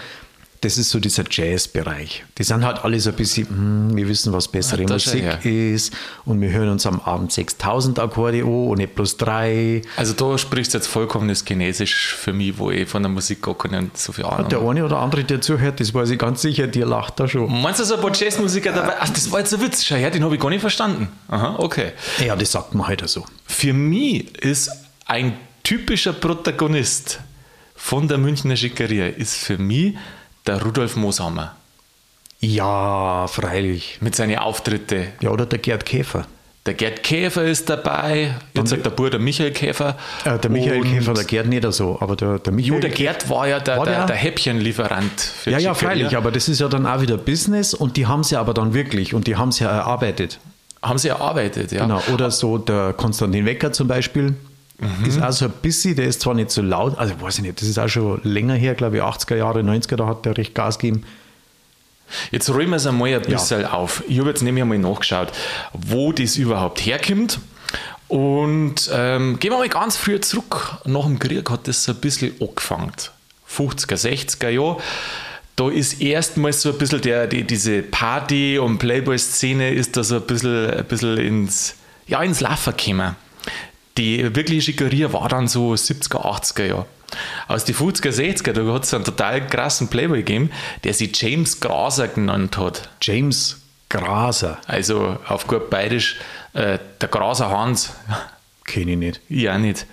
das 0.62 0.78
ist 0.78 0.90
so 0.90 1.00
dieser 1.00 1.24
Jazz-Bereich. 1.30 2.26
Die 2.38 2.44
sind 2.44 2.66
halt 2.66 2.84
alle 2.84 3.00
so 3.00 3.12
ein 3.12 3.16
bisschen, 3.16 3.48
hm, 3.48 3.96
wir 3.96 4.08
wissen, 4.10 4.34
was 4.34 4.48
bessere 4.50 4.86
schau 4.88 4.94
Musik 4.94 5.46
ist 5.46 5.94
und 6.26 6.42
wir 6.42 6.50
hören 6.52 6.70
uns 6.70 6.86
am 6.86 7.00
Abend 7.00 7.32
6000 7.32 7.98
Akkorde 8.00 8.42
an 8.44 8.68
und 8.68 8.78
nicht 8.80 8.94
bloß 8.94 9.16
drei. 9.18 9.82
Also 9.96 10.14
da 10.14 10.38
sprichst 10.38 10.74
du 10.74 10.78
jetzt 10.78 10.88
vollkommenes 10.88 11.46
Chinesisch 11.46 12.14
für 12.14 12.34
mich, 12.34 12.58
wo 12.58 12.72
ich 12.72 12.90
von 12.90 13.02
der 13.04 13.10
Musik 13.10 13.42
gar 13.42 13.56
nicht 13.70 13.98
so 13.98 14.12
viel 14.12 14.26
Ahnung 14.26 14.50
Der 14.50 14.60
habe. 14.60 14.70
eine 14.72 14.86
oder 14.86 14.98
andere, 14.98 15.24
der 15.24 15.40
zuhört, 15.40 15.80
das 15.80 15.94
weiß 15.94 16.10
ich 16.10 16.20
ganz 16.20 16.42
sicher, 16.42 16.68
der 16.68 16.86
lacht 16.86 17.20
da 17.20 17.28
schon. 17.28 17.62
Meinst 17.62 17.80
du, 17.80 17.86
so 17.86 17.96
ein 17.96 18.02
paar 18.02 18.14
Jazzmusiker 18.14 18.74
dabei? 18.74 18.96
Ach, 19.00 19.10
das 19.10 19.32
war 19.32 19.40
jetzt 19.40 19.54
ein 19.54 19.62
Witz. 19.62 19.86
Schau 19.86 19.96
her, 19.96 20.12
den 20.12 20.24
habe 20.24 20.36
ich 20.36 20.42
gar 20.42 20.50
nicht 20.50 20.62
verstanden. 20.62 21.08
Aha, 21.30 21.56
okay. 21.58 21.94
Ja, 22.26 22.36
das 22.36 22.52
sagt 22.52 22.76
man 22.76 22.88
halt 22.88 23.08
so. 23.08 23.26
Für 23.46 23.72
mich 23.72 24.38
ist 24.44 24.70
ein 25.06 25.38
typischer 25.64 26.14
Protagonist 26.14 27.20
von 27.76 28.10
der 28.10 28.18
Münchner 28.18 28.58
Schickeria 28.58 29.08
ist 29.08 29.38
für 29.38 29.58
mich 29.58 29.96
der 30.48 30.62
Rudolf 30.64 30.96
Mooshammer 30.96 31.56
Ja, 32.40 33.28
freilich. 33.28 33.98
mit 34.02 34.16
seinen 34.16 34.38
Auftritten. 34.38 35.08
Ja, 35.22 35.30
oder 35.32 35.46
der 35.46 35.60
Gerd 35.60 35.86
Käfer. 35.86 36.26
Der 36.66 36.74
Gerd 36.74 37.04
Käfer 37.04 37.46
ist 37.46 37.70
dabei, 37.70 38.36
jetzt 38.54 38.70
sagt 38.70 38.86
der 38.86 38.92
Bruder 38.92 39.18
Michael 39.18 39.52
Käfer. 39.52 39.98
Äh, 40.26 40.38
der 40.38 40.52
Michael 40.52 40.82
Und- 40.82 40.90
Käfer, 40.92 41.14
der 41.14 41.24
Gerd 41.24 41.48
nicht 41.48 41.72
so, 41.74 41.98
aber 42.00 42.16
der, 42.16 42.38
der 42.40 42.54
Michael. 42.54 42.76
Jo, 42.76 42.80
der 42.82 42.90
Gerd 42.92 43.30
war 43.30 43.48
ja 43.48 43.60
der, 43.60 43.78
War 43.78 43.86
der, 43.86 43.96
der? 44.00 44.06
der 44.08 44.16
Häppchenlieferant 44.18 45.20
für 45.20 45.52
ja, 45.52 45.58
ja, 45.58 45.74
freilich, 45.74 46.16
aber 46.16 46.32
das 46.32 46.48
ist 46.50 46.60
ja 46.60 46.68
dann 46.68 46.86
auch 46.86 47.02
wieder 47.02 47.18
Business 47.18 47.74
und 47.74 47.98
die 47.98 48.06
haben 48.08 48.24
sie 48.24 48.36
aber 48.36 48.54
dann 48.54 48.74
wirklich 48.74 49.14
und 49.14 49.26
die 49.28 49.36
haben 49.38 49.52
sie 49.52 49.64
ja 49.64 49.72
erarbeitet. 49.72 50.40
Haben 50.82 51.00
sie 51.00 51.08
erarbeitet, 51.10 51.72
ja. 51.72 51.84
Genau. 51.84 52.02
Oder 52.14 52.30
so 52.32 52.58
der 52.58 52.94
Konstantin 52.94 53.46
Wecker 53.46 53.72
zum 53.74 53.88
Beispiel. 53.88 54.36
Mhm. 54.80 55.06
Ist 55.06 55.22
auch 55.22 55.32
so 55.32 55.46
ein 55.46 55.52
bisschen, 55.62 55.96
der 55.96 56.06
ist 56.06 56.22
zwar 56.22 56.34
nicht 56.34 56.52
so 56.52 56.62
laut, 56.62 56.98
also 56.98 57.20
weiß 57.20 57.38
ich 57.38 57.44
nicht, 57.44 57.62
das 57.62 57.68
ist 57.68 57.78
auch 57.78 57.90
schon 57.90 58.22
länger 58.24 58.56
her, 58.56 58.76
glaube 58.76 58.98
ich, 58.98 59.04
80er 59.04 59.36
Jahre, 59.36 59.60
90er, 59.60 59.98
da 59.98 60.08
hat 60.08 60.26
der 60.26 60.38
recht 60.38 60.56
Gas 60.56 60.80
gegeben. 60.80 61.04
Jetzt 62.32 62.50
räumen 62.50 62.70
wir 62.70 62.78
es 62.78 62.88
einmal 62.88 63.14
ein 63.14 63.22
bisschen 63.22 63.66
auf. 63.66 64.04
Ich 64.08 64.20
habe 64.20 64.30
jetzt 64.30 64.42
nämlich 64.42 64.64
einmal 64.64 64.80
nachgeschaut, 64.80 65.32
wo 65.74 66.12
das 66.12 66.38
überhaupt 66.38 66.86
herkommt. 66.86 67.40
Und 68.08 68.90
ähm, 68.92 69.38
gehen 69.40 69.52
wir 69.52 69.60
mal 69.60 69.70
ganz 69.70 69.96
früh 69.96 70.20
zurück. 70.20 70.80
Nach 70.86 71.06
dem 71.06 71.20
Krieg 71.20 71.48
hat 71.52 71.68
das 71.68 71.84
so 71.84 71.92
ein 71.92 72.00
bisschen 72.00 72.34
angefangen. 72.42 72.92
50er, 73.48 73.96
60er 73.96 74.50
Jahre. 74.50 74.78
Da 75.56 75.70
ist 75.70 76.02
erstmals 76.02 76.62
so 76.62 76.72
ein 76.72 76.78
bisschen 76.78 77.02
der, 77.02 77.28
die, 77.28 77.44
diese 77.44 77.84
Party- 77.84 78.58
und 78.58 78.80
Playboy-Szene 78.80 79.72
ist 79.72 79.98
da 79.98 80.04
so 80.04 80.16
ein 80.16 80.22
bisschen, 80.22 80.72
ein 80.72 80.86
bisschen 80.86 81.18
ins, 81.18 81.76
ja, 82.08 82.24
ins 82.24 82.40
Laufen 82.40 82.76
gekommen. 82.76 83.16
Die 83.98 84.36
wirkliche 84.36 84.62
Schickeria 84.62 85.12
war 85.12 85.28
dann 85.30 85.48
so 85.48 85.74
70er, 85.74 86.26
80er 86.26 86.66
Jahre. 86.66 86.86
Aus 87.48 87.66
den 87.66 87.76
50er, 87.76 88.12
60er, 88.12 88.54
da 88.54 88.74
hat 88.74 88.84
es 88.84 88.94
einen 88.94 89.04
total 89.04 89.46
krassen 89.48 89.88
Playboy 89.88 90.20
gegeben, 90.20 90.52
der 90.84 90.94
sich 90.94 91.20
James 91.20 91.60
Graser 91.60 92.08
genannt 92.08 92.58
hat. 92.58 92.90
James 93.02 93.62
Graser, 93.90 94.60
Also 94.68 95.18
auf 95.28 95.48
gut 95.48 95.70
bayerisch, 95.72 96.18
äh, 96.54 96.78
der 97.02 97.10
Graser 97.10 97.50
Hans. 97.50 97.94
kenne 98.66 98.92
ich 98.92 98.98
nicht. 98.98 99.22
Ja, 99.30 99.58
nicht. 99.58 99.88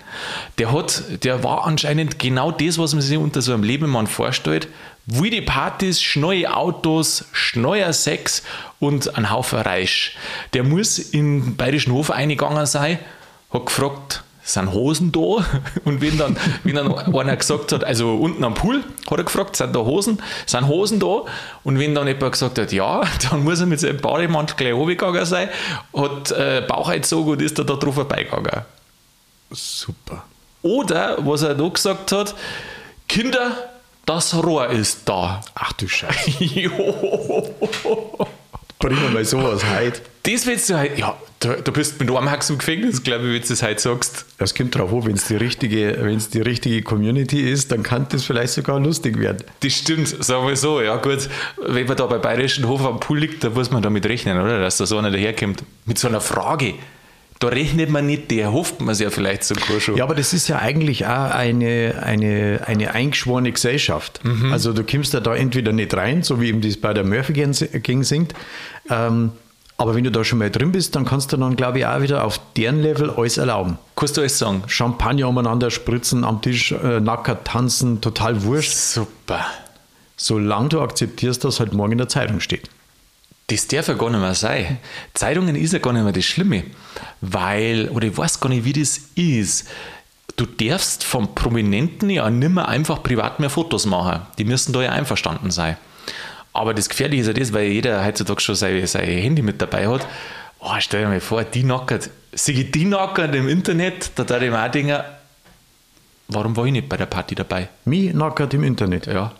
Der 0.59 0.71
hat, 0.71 1.23
der 1.23 1.43
war 1.43 1.65
anscheinend 1.65 2.19
genau 2.19 2.51
das, 2.51 2.77
was 2.77 2.93
man 2.93 3.01
sich 3.01 3.17
unter 3.17 3.41
so 3.41 3.53
einem 3.53 3.63
Lebemann 3.63 4.05
vorstellt. 4.05 4.67
Wilde 5.07 5.41
Partys, 5.41 6.01
schnelle 6.01 6.55
Autos, 6.55 7.25
schneuer 7.31 7.91
Sex 7.93 8.43
und 8.79 9.17
ein 9.17 9.31
Haufen 9.31 9.59
Reisch. 9.59 10.15
Der 10.53 10.63
muss 10.63 10.99
in 10.99 11.41
den 11.41 11.55
Bayerischen 11.55 11.93
Hof 11.93 12.11
eingegangen 12.11 12.65
sein, 12.67 12.99
hat 13.49 13.65
gefragt, 13.65 14.23
sind 14.47 14.71
Hosen 14.71 15.11
da? 15.11 15.19
Und 15.85 16.01
wenn 16.01 16.17
dann, 16.17 16.37
wenn 16.63 16.75
dann 16.75 16.93
einer 16.93 17.35
gesagt 17.35 17.71
hat, 17.71 17.83
also 17.83 18.15
unten 18.15 18.43
am 18.43 18.53
Pool, 18.53 18.83
hat 19.09 19.17
er 19.17 19.23
gefragt, 19.23 19.55
sind 19.55 19.75
da 19.75 19.79
Hosen? 19.79 20.21
Sind 20.45 20.67
Hosen 20.67 20.99
da? 20.99 21.23
Und 21.63 21.79
wenn 21.79 21.93
dann 21.93 22.07
jemand 22.07 22.31
gesagt 22.31 22.57
hat, 22.57 22.71
ja, 22.71 23.01
dann 23.29 23.43
muss 23.43 23.59
er 23.59 23.65
mit 23.65 23.79
seinem 23.79 23.97
Bademantel 23.97 24.55
gleich 24.55 24.73
runtergegangen 24.73 25.25
sein, 25.25 25.49
hat 25.95 26.31
äh, 26.31 26.63
Bauch 26.67 26.87
eingezogen 26.87 27.33
und 27.33 27.41
ist 27.41 27.59
er 27.59 27.65
da 27.65 27.75
drauf 27.75 27.95
vorbeigegangen. 27.95 28.61
Super. 29.51 30.23
Oder, 30.61 31.17
was 31.19 31.43
er 31.43 31.53
noch 31.55 31.73
gesagt 31.73 32.11
hat, 32.11 32.35
Kinder, 33.07 33.51
das 34.05 34.33
Rohr 34.33 34.67
ist 34.69 35.01
da. 35.05 35.41
Ach 35.55 35.73
du 35.73 35.87
Scheiße. 35.87 36.31
jo. 36.43 37.55
Bringen 38.79 39.01
wir 39.01 39.09
mal 39.09 39.25
sowas 39.25 39.61
heute. 39.65 40.01
Das 40.27 40.45
willst 40.45 40.69
du 40.69 40.77
halt, 40.77 40.97
ja, 40.97 41.15
du, 41.39 41.61
du 41.61 41.71
bist 41.71 41.99
mit 41.99 42.09
einem 42.09 42.29
Hax 42.29 42.49
im 42.49 42.57
Gefängnis, 42.57 43.01
glaube 43.01 43.25
ich, 43.25 43.33
wenn 43.33 43.41
du 43.41 43.47
das 43.47 43.63
halt 43.63 43.79
sagst. 43.79 44.25
Es 44.37 44.53
kommt 44.53 44.75
drauf 44.75 44.91
an, 44.91 45.05
wenn 45.05 45.15
es 45.15 45.27
die, 45.27 45.37
richtige, 45.37 45.93
die 46.33 46.41
richtige 46.41 46.81
Community 46.81 47.49
ist, 47.49 47.71
dann 47.71 47.83
kann 47.83 48.07
das 48.09 48.25
vielleicht 48.25 48.53
sogar 48.53 48.79
lustig 48.79 49.19
werden. 49.19 49.43
Das 49.61 49.73
stimmt, 49.73 50.07
sagen 50.07 50.47
wir 50.47 50.57
so, 50.57 50.81
ja 50.81 50.97
gut. 50.97 51.29
Wenn 51.65 51.87
man 51.87 51.95
da 51.95 52.05
bei 52.07 52.17
Bayerischen 52.17 52.67
Hof 52.67 52.85
am 52.85 52.99
Pool 52.99 53.19
liegt, 53.19 53.43
da 53.43 53.49
muss 53.51 53.71
man 53.71 53.81
damit 53.81 54.05
rechnen, 54.05 54.39
oder? 54.39 54.59
Dass 54.59 54.77
da 54.77 54.85
so 54.85 54.97
einer 54.97 55.11
daherkommt 55.11 55.63
mit 55.85 55.97
so 55.97 56.07
einer 56.07 56.21
Frage. 56.21 56.73
Da 57.39 57.49
rechnet 57.49 57.91
man 57.91 58.07
nicht, 58.07 58.31
der 58.31 58.51
hofft 58.51 58.81
man 58.81 58.93
es 58.93 58.99
ja 58.99 59.11
vielleicht 59.11 59.43
sogar 59.43 59.79
schon. 59.79 59.95
Ja, 59.95 60.05
aber 60.05 60.15
das 60.15 60.33
ist 60.33 60.47
ja 60.47 60.57
eigentlich 60.57 61.05
auch 61.05 61.29
eine, 61.29 62.01
eine, 62.03 62.61
eine 62.65 62.95
eingeschworene 62.95 63.51
Gesellschaft. 63.51 64.21
Mhm. 64.23 64.51
Also 64.51 64.73
du 64.73 64.83
kommst 64.83 65.13
ja 65.13 65.19
da 65.19 65.35
entweder 65.35 65.71
nicht 65.71 65.93
rein, 65.93 66.23
so 66.23 66.41
wie 66.41 66.49
ihm 66.49 66.61
das 66.61 66.77
bei 66.77 66.93
der 66.93 67.03
Murphy 67.03 67.33
Gang 67.33 68.03
singt. 68.03 68.33
Ähm, 68.89 69.33
aber 69.79 69.93
wenn 69.93 70.03
du 70.03 70.11
da 70.11 70.23
schon 70.23 70.39
mal 70.39 70.49
drin 70.49 70.71
bist, 70.71 70.95
dann 70.95 71.05
kannst 71.05 71.31
du 71.31 71.37
dann, 71.37 71.55
glaube 71.55 71.79
ich, 71.79 71.85
auch 71.85 72.01
wieder 72.01 72.23
auf 72.23 72.39
deren 72.55 72.81
Level 72.81 73.11
alles 73.11 73.37
erlauben. 73.37 73.77
Kannst 73.95 74.17
du 74.17 74.21
alles 74.21 74.39
sagen? 74.39 74.63
Champagner 74.65 75.29
umeinander 75.29 75.69
spritzen, 75.69 76.23
am 76.23 76.41
Tisch 76.41 76.71
äh, 76.71 76.99
nackert 76.99 77.45
tanzen, 77.45 78.01
total 78.01 78.43
wurscht. 78.43 78.71
Super. 78.71 79.45
Solange 80.15 80.69
du 80.69 80.81
akzeptierst, 80.81 81.43
dass 81.43 81.59
halt 81.59 81.73
morgen 81.73 81.91
in 81.91 81.97
der 81.99 82.09
Zeitung 82.09 82.39
steht. 82.39 82.69
Das 83.47 83.67
darf 83.67 83.87
ja 83.87 83.93
gar 83.93 84.09
nicht 84.09 84.19
mehr 84.19 84.33
sein. 84.33 84.79
Zeitungen 85.13 85.55
ist 85.55 85.73
ja 85.73 85.79
gar 85.79 85.93
nicht 85.93 86.03
mehr 86.03 86.11
das 86.11 86.25
Schlimme. 86.25 86.63
Weil, 87.21 87.89
oder 87.89 88.07
ich 88.07 88.17
weiß 88.17 88.39
gar 88.39 88.49
nicht, 88.49 88.65
wie 88.65 88.73
das 88.73 88.97
ist. 89.15 89.67
Du 90.35 90.45
darfst 90.45 91.03
vom 91.03 91.35
Prominenten 91.35 92.09
ja 92.09 92.29
nicht 92.31 92.49
mehr 92.49 92.67
einfach 92.67 93.03
privat 93.03 93.39
mehr 93.39 93.51
Fotos 93.51 93.85
machen. 93.85 94.23
Die 94.39 94.43
müssen 94.43 94.73
da 94.73 94.81
ja 94.81 94.91
einverstanden 94.91 95.51
sein. 95.51 95.77
Aber 96.57 96.73
das 96.73 96.89
Gefährliche 96.89 97.21
ist 97.21 97.27
ja 97.27 97.33
das, 97.33 97.53
weil 97.53 97.67
jeder 97.67 98.03
heutzutage 98.03 98.41
schon 98.41 98.55
sein, 98.55 98.85
sein 98.87 99.07
Handy 99.07 99.41
mit 99.43 99.61
dabei 99.61 99.87
hat. 99.87 100.05
Oh, 100.59 100.71
stell 100.79 101.03
dir 101.03 101.07
mal 101.07 101.19
vor, 101.21 101.43
die 101.43 101.63
nackert. 101.63 102.09
Sehe 102.33 102.55
ich 102.59 102.71
die 102.71 102.85
nackert 102.85 103.33
im 103.35 103.47
Internet, 103.47 104.11
da 104.15 104.23
darf 104.23 104.41
ich 104.41 104.49
mir 104.49 104.63
auch 104.65 104.71
denken, 104.71 104.97
warum 106.29 106.57
war 106.57 106.65
ich 106.65 106.71
nicht 106.71 106.89
bei 106.89 106.97
der 106.97 107.05
Party 107.05 107.35
dabei? 107.35 107.69
Mich 107.85 108.13
nackert 108.13 108.53
im 108.55 108.63
Internet. 108.63 109.05
Ja. 109.05 109.33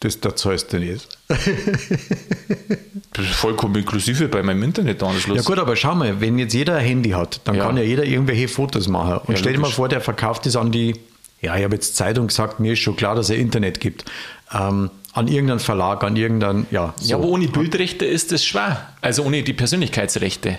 Das, 0.00 0.18
das 0.20 0.36
zahlst 0.36 0.72
du 0.72 0.78
nicht. 0.78 1.06
Das 1.28 3.24
ist 3.24 3.34
vollkommen 3.34 3.74
inklusive 3.76 4.28
bei 4.28 4.42
meinem 4.42 4.62
Internetanschluss. 4.62 5.36
Ja 5.38 5.42
gut, 5.42 5.58
aber 5.58 5.76
schau 5.76 5.94
mal, 5.94 6.20
wenn 6.20 6.38
jetzt 6.38 6.54
jeder 6.54 6.76
ein 6.76 6.84
Handy 6.84 7.10
hat, 7.10 7.40
dann 7.44 7.56
Ja. 7.56 7.66
kann 7.66 7.76
ja 7.76 7.82
jeder 7.82 8.04
irgendwelche 8.04 8.48
Fotos 8.48 8.88
machen. 8.88 9.18
Und 9.26 9.30
Ja, 9.34 9.36
stell 9.36 9.52
dir 9.54 9.58
mal 9.58 9.70
vor, 9.70 9.88
der 9.88 10.00
verkauft 10.00 10.46
es 10.46 10.56
an 10.56 10.72
die, 10.72 10.94
ja, 11.42 11.56
ich 11.56 11.64
habe 11.64 11.74
jetzt 11.74 11.96
Zeitung 11.96 12.28
gesagt, 12.28 12.60
mir 12.60 12.72
ist 12.74 12.78
schon 12.80 12.96
klar, 12.96 13.14
dass 13.14 13.28
er 13.30 13.36
Internet 13.36 13.80
gibt. 13.80 14.04
Ähm, 14.52 14.90
an 15.12 15.26
irgendeinen 15.26 15.58
Verlag, 15.58 16.04
an 16.04 16.14
irgendeinen, 16.14 16.66
ja. 16.70 16.94
So. 16.96 17.10
Ja, 17.10 17.16
aber 17.16 17.26
ohne 17.26 17.48
Bildrechte 17.48 18.04
ist 18.04 18.30
das 18.30 18.44
schwer. 18.44 18.86
Also 19.02 19.24
ohne 19.24 19.42
die 19.42 19.54
Persönlichkeitsrechte. 19.54 20.58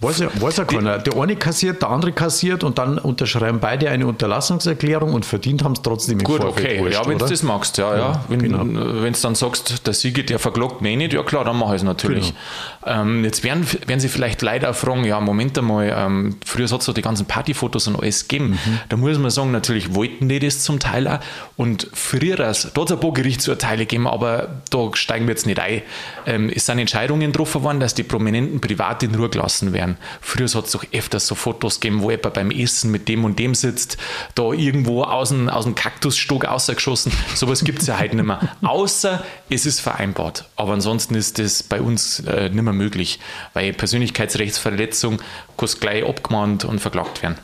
Weiß 0.00 0.20
ja, 0.20 0.28
weiß 0.40 0.58
ja 0.58 0.64
keiner. 0.64 0.98
Der 0.98 1.20
eine 1.20 1.36
kassiert, 1.36 1.82
der 1.82 1.90
andere 1.90 2.12
kassiert 2.12 2.64
und 2.64 2.78
dann 2.78 2.98
unterschreiben 2.98 3.58
beide 3.60 3.90
eine 3.90 4.06
Unterlassungserklärung 4.06 5.12
und 5.12 5.26
verdient 5.26 5.64
haben 5.64 5.72
es 5.72 5.82
trotzdem 5.82 6.20
im 6.20 6.24
Gut, 6.24 6.40
Vorfeld 6.40 6.66
okay. 6.66 6.80
wurscht, 6.80 6.94
ja, 6.94 7.06
wenn 7.06 7.18
du 7.18 7.26
das 7.26 7.42
magst, 7.42 7.78
ja, 7.78 7.96
ja. 7.96 8.24
Wenn 8.28 8.38
genau. 8.38 8.64
du 8.64 9.10
dann 9.10 9.34
sagst, 9.34 9.86
der 9.86 9.92
Sieger, 9.92 10.22
der 10.22 10.38
verklagt 10.38 10.80
mich 10.80 10.96
nicht, 10.96 11.12
ja 11.12 11.22
klar, 11.22 11.44
dann 11.44 11.58
mache 11.58 11.74
ich 11.74 11.80
es 11.80 11.84
natürlich. 11.84 12.32
Genau. 12.84 13.02
Ähm, 13.02 13.24
jetzt 13.24 13.44
werden, 13.44 13.66
werden 13.86 14.00
sie 14.00 14.08
vielleicht 14.08 14.40
leider 14.40 14.72
fragen, 14.72 15.04
ja, 15.04 15.20
Moment 15.20 15.58
einmal, 15.58 15.92
ähm, 15.94 16.36
früher 16.46 16.68
hat 16.68 16.80
es 16.80 16.86
so 16.86 16.92
die 16.92 17.02
ganzen 17.02 17.26
Partyfotos 17.26 17.88
und 17.88 18.00
alles 18.00 18.28
gegeben. 18.28 18.50
Mhm. 18.50 18.78
Da 18.88 18.96
muss 18.96 19.18
man 19.18 19.30
sagen, 19.30 19.50
natürlich 19.50 19.94
wollten 19.94 20.28
die 20.28 20.38
das 20.38 20.60
zum 20.60 20.78
Teil 20.78 21.06
auch. 21.08 21.18
Und 21.56 21.88
früher, 21.92 22.36
da 22.36 22.46
hat 22.48 22.56
es 22.56 22.76
ein 22.76 23.00
paar 23.00 23.12
Gerichtsurteile 23.12 23.84
gegeben, 23.90 24.06
aber 24.06 24.48
da 24.70 24.90
steigen 24.94 25.26
wir 25.26 25.32
jetzt 25.34 25.46
nicht 25.46 25.58
ein. 25.58 25.82
Ähm, 26.24 26.50
es 26.54 26.66
sind 26.66 26.78
Entscheidungen 26.78 27.32
getroffen 27.32 27.62
worden, 27.62 27.80
dass 27.80 27.94
die 27.94 28.04
Prominenten 28.04 28.60
privat 28.60 29.02
in 29.02 29.14
Ruhe 29.14 29.28
gelassen 29.28 29.72
werden. 29.72 29.98
Früher 30.20 30.46
hat 30.46 30.64
es 30.64 30.72
doch 30.72 30.84
öfters 30.92 31.26
so 31.26 31.34
Fotos 31.34 31.80
gegeben, 31.80 32.02
wo 32.02 32.10
jemand 32.10 32.32
beim 32.34 32.50
Essen 32.50 32.90
mit 32.90 33.08
dem 33.08 33.24
und 33.24 33.38
dem 33.38 33.54
sitzt, 33.54 33.98
da 34.34 34.52
irgendwo 34.52 35.02
aus 35.02 35.28
dem, 35.28 35.48
aus 35.48 35.64
dem 35.64 35.74
Kaktusstock 35.74 36.46
rausgeschossen. 36.46 37.12
Sowas 37.34 37.64
gibt 37.64 37.82
es 37.82 37.88
ja 37.88 37.98
heute 37.98 38.16
nicht 38.16 38.24
mehr. 38.24 38.40
Außer 38.62 39.22
es 39.50 39.66
ist 39.66 39.80
vereinbart. 39.80 40.44
Aber 40.56 40.72
ansonsten 40.72 41.14
ist 41.14 41.38
das 41.38 41.62
bei 41.62 41.80
uns 41.80 42.20
äh, 42.20 42.48
nicht 42.48 42.62
mehr 42.62 42.72
möglich, 42.72 43.18
weil 43.52 43.72
Persönlichkeitsrechtsverletzung 43.72 45.20
kannst 45.58 45.80
gleich 45.80 46.04
abgemahnt 46.06 46.64
und 46.64 46.78
verklagt 46.80 47.22
werden. 47.22 47.36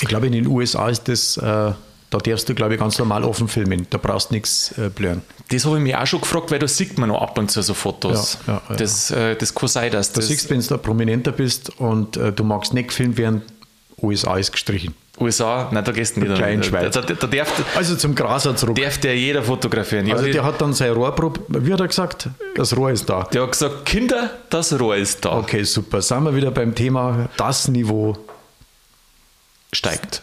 Ich 0.00 0.08
glaube, 0.08 0.26
in 0.26 0.32
den 0.32 0.46
USA 0.46 0.88
ist 0.88 1.08
das, 1.08 1.36
äh, 1.36 1.72
da 2.10 2.18
darfst 2.18 2.48
du, 2.48 2.54
glaube 2.54 2.74
ich, 2.74 2.80
ganz 2.80 2.98
normal 2.98 3.24
offen 3.24 3.46
filmen. 3.48 3.86
Da 3.90 3.98
brauchst 3.98 4.30
du 4.30 4.34
nichts 4.34 4.76
äh, 4.78 4.88
blören. 4.88 5.22
Das 5.50 5.64
habe 5.64 5.76
ich 5.78 5.82
mich 5.82 5.96
auch 5.96 6.06
schon 6.06 6.20
gefragt, 6.20 6.50
weil 6.50 6.58
da 6.58 6.66
sieht 6.68 6.98
man 6.98 7.08
noch 7.08 7.22
ab 7.22 7.38
und 7.38 7.50
zu 7.50 7.62
so 7.62 7.72
Fotos. 7.74 8.38
Ja, 8.46 8.54
ja, 8.54 8.62
ja. 8.70 8.76
Das, 8.76 9.10
äh, 9.10 9.36
das 9.36 9.54
kann 9.54 9.68
sein, 9.68 9.90
dass 9.92 10.12
Du 10.12 10.20
das 10.20 10.28
siehst, 10.28 10.50
wenn 10.50 10.60
du 10.60 10.66
da 10.66 10.76
prominenter 10.76 11.32
bist 11.32 11.78
und 11.80 12.16
äh, 12.16 12.32
du 12.32 12.44
magst 12.44 12.74
nicht 12.74 12.88
gefilmt 12.88 13.16
werden, 13.16 13.42
USA 14.02 14.36
ist 14.38 14.52
gestrichen. 14.52 14.94
USA, 15.20 15.68
nein, 15.70 15.84
da 15.84 15.92
gehst 15.92 16.16
du 16.16 16.20
nicht. 16.20 16.34
Kleinen 16.34 16.62
Da, 16.62 16.66
Schweiz. 16.68 16.94
da, 16.94 17.02
da 17.02 17.26
darf, 17.26 17.52
Also 17.76 17.94
zum 17.94 18.14
Graser 18.14 18.56
zurück. 18.56 18.74
darf 18.76 18.96
der 18.98 19.14
jeder 19.18 19.42
fotografieren. 19.42 20.06
Ja, 20.06 20.14
also 20.16 20.32
der 20.32 20.42
hat 20.42 20.60
dann 20.62 20.72
sein 20.72 20.92
Rohrprob, 20.92 21.40
wie 21.48 21.70
hat 21.72 21.80
er 21.80 21.88
gesagt? 21.88 22.30
Das 22.54 22.74
Rohr 22.74 22.90
ist 22.90 23.06
da. 23.10 23.24
der 23.24 23.42
hat 23.42 23.52
gesagt, 23.52 23.84
Kinder, 23.84 24.30
das 24.48 24.80
Rohr 24.80 24.96
ist 24.96 25.22
da. 25.24 25.36
Okay, 25.36 25.62
super. 25.64 26.00
Sind 26.00 26.22
wir 26.24 26.34
wieder 26.34 26.50
beim 26.50 26.74
Thema 26.74 27.28
das 27.36 27.68
Niveau. 27.68 28.16
Steigt. 29.72 30.22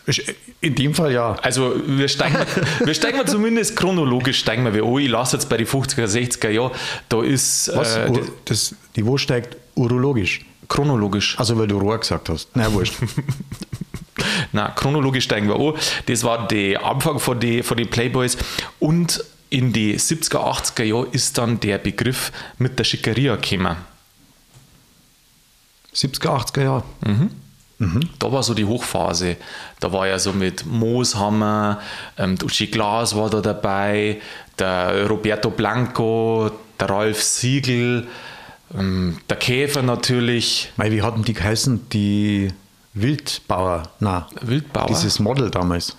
In 0.60 0.76
dem 0.76 0.94
Fall 0.94 1.14
ja. 1.14 1.38
Also 1.42 1.74
wir 1.86 2.10
steigen, 2.10 2.38
wir 2.84 2.94
steigen 2.94 3.26
zumindest 3.26 3.78
chronologisch 3.78 4.40
steigen 4.40 4.74
wir. 4.74 4.86
Oh, 4.86 5.00
ich 5.00 5.08
lasse 5.08 5.38
jetzt 5.38 5.48
bei 5.48 5.56
den 5.56 5.68
50er, 5.68 6.06
60er 6.06 6.50
Jahren, 6.50 6.72
da 7.08 7.24
ist 7.24 7.72
Was? 7.74 7.96
äh, 7.96 8.12
das 8.44 8.76
Niveau 8.96 9.18
steigt 9.18 9.56
urologisch. 9.76 10.42
chronologisch. 10.68 11.40
Also 11.40 11.58
weil 11.58 11.68
du 11.68 11.78
Rohr 11.80 11.98
gesagt 11.98 12.28
hast. 12.28 12.50
Na 12.56 12.72
wurscht. 12.74 12.96
Na, 14.52 14.70
chronologisch 14.70 15.24
steigen 15.26 15.48
wir 15.48 15.56
an. 15.56 15.74
Das 16.08 16.24
war 16.24 16.48
der 16.48 16.84
Anfang 16.84 17.20
von 17.20 17.40
den 17.40 17.64
von 17.64 17.78
die 17.78 17.86
Playboys 17.86 18.38
und 18.80 19.24
in 19.50 19.72
die 19.72 19.98
70er, 19.98 20.40
80er 20.40 20.84
Jahre 20.84 21.08
ist 21.12 21.38
dann 21.38 21.60
der 21.62 21.78
Begriff 21.78 22.34
mit 22.58 22.78
der 22.80 22.84
Schickeria 22.84 23.38
gekommen. 23.38 23.78
70er, 25.96 26.28
80er 26.28 26.64
Jahre. 26.64 26.84
Da 27.80 28.32
war 28.32 28.42
so 28.42 28.56
die 28.56 28.66
Hochphase. 28.66 29.38
Da 29.80 29.92
war 29.94 30.08
ja 30.08 30.18
so 30.18 30.34
mit 30.34 30.66
Mooshammer, 30.66 31.80
ähm, 32.18 32.36
Uschi 32.44 32.68
Glas 32.68 33.16
war 33.16 33.30
da 33.30 33.40
dabei, 33.42 34.20
der 34.58 35.06
Roberto 35.08 35.52
Blanco, 35.52 36.50
der 36.80 36.90
Ralf 36.90 37.22
Siegel, 37.22 38.08
ähm, 38.76 39.20
der 39.30 39.38
Käfer 39.38 39.84
natürlich, 39.84 40.72
Mei, 40.78 40.92
wie 40.92 41.02
hatten 41.04 41.24
die 41.24 41.34
geheißen? 41.34 41.88
Die 41.90 42.48
Wildbauer. 42.96 43.84
Na, 44.00 44.28
Wildbauer. 44.42 44.88
dieses 44.88 45.20
Model 45.20 45.52
damals. 45.52 45.96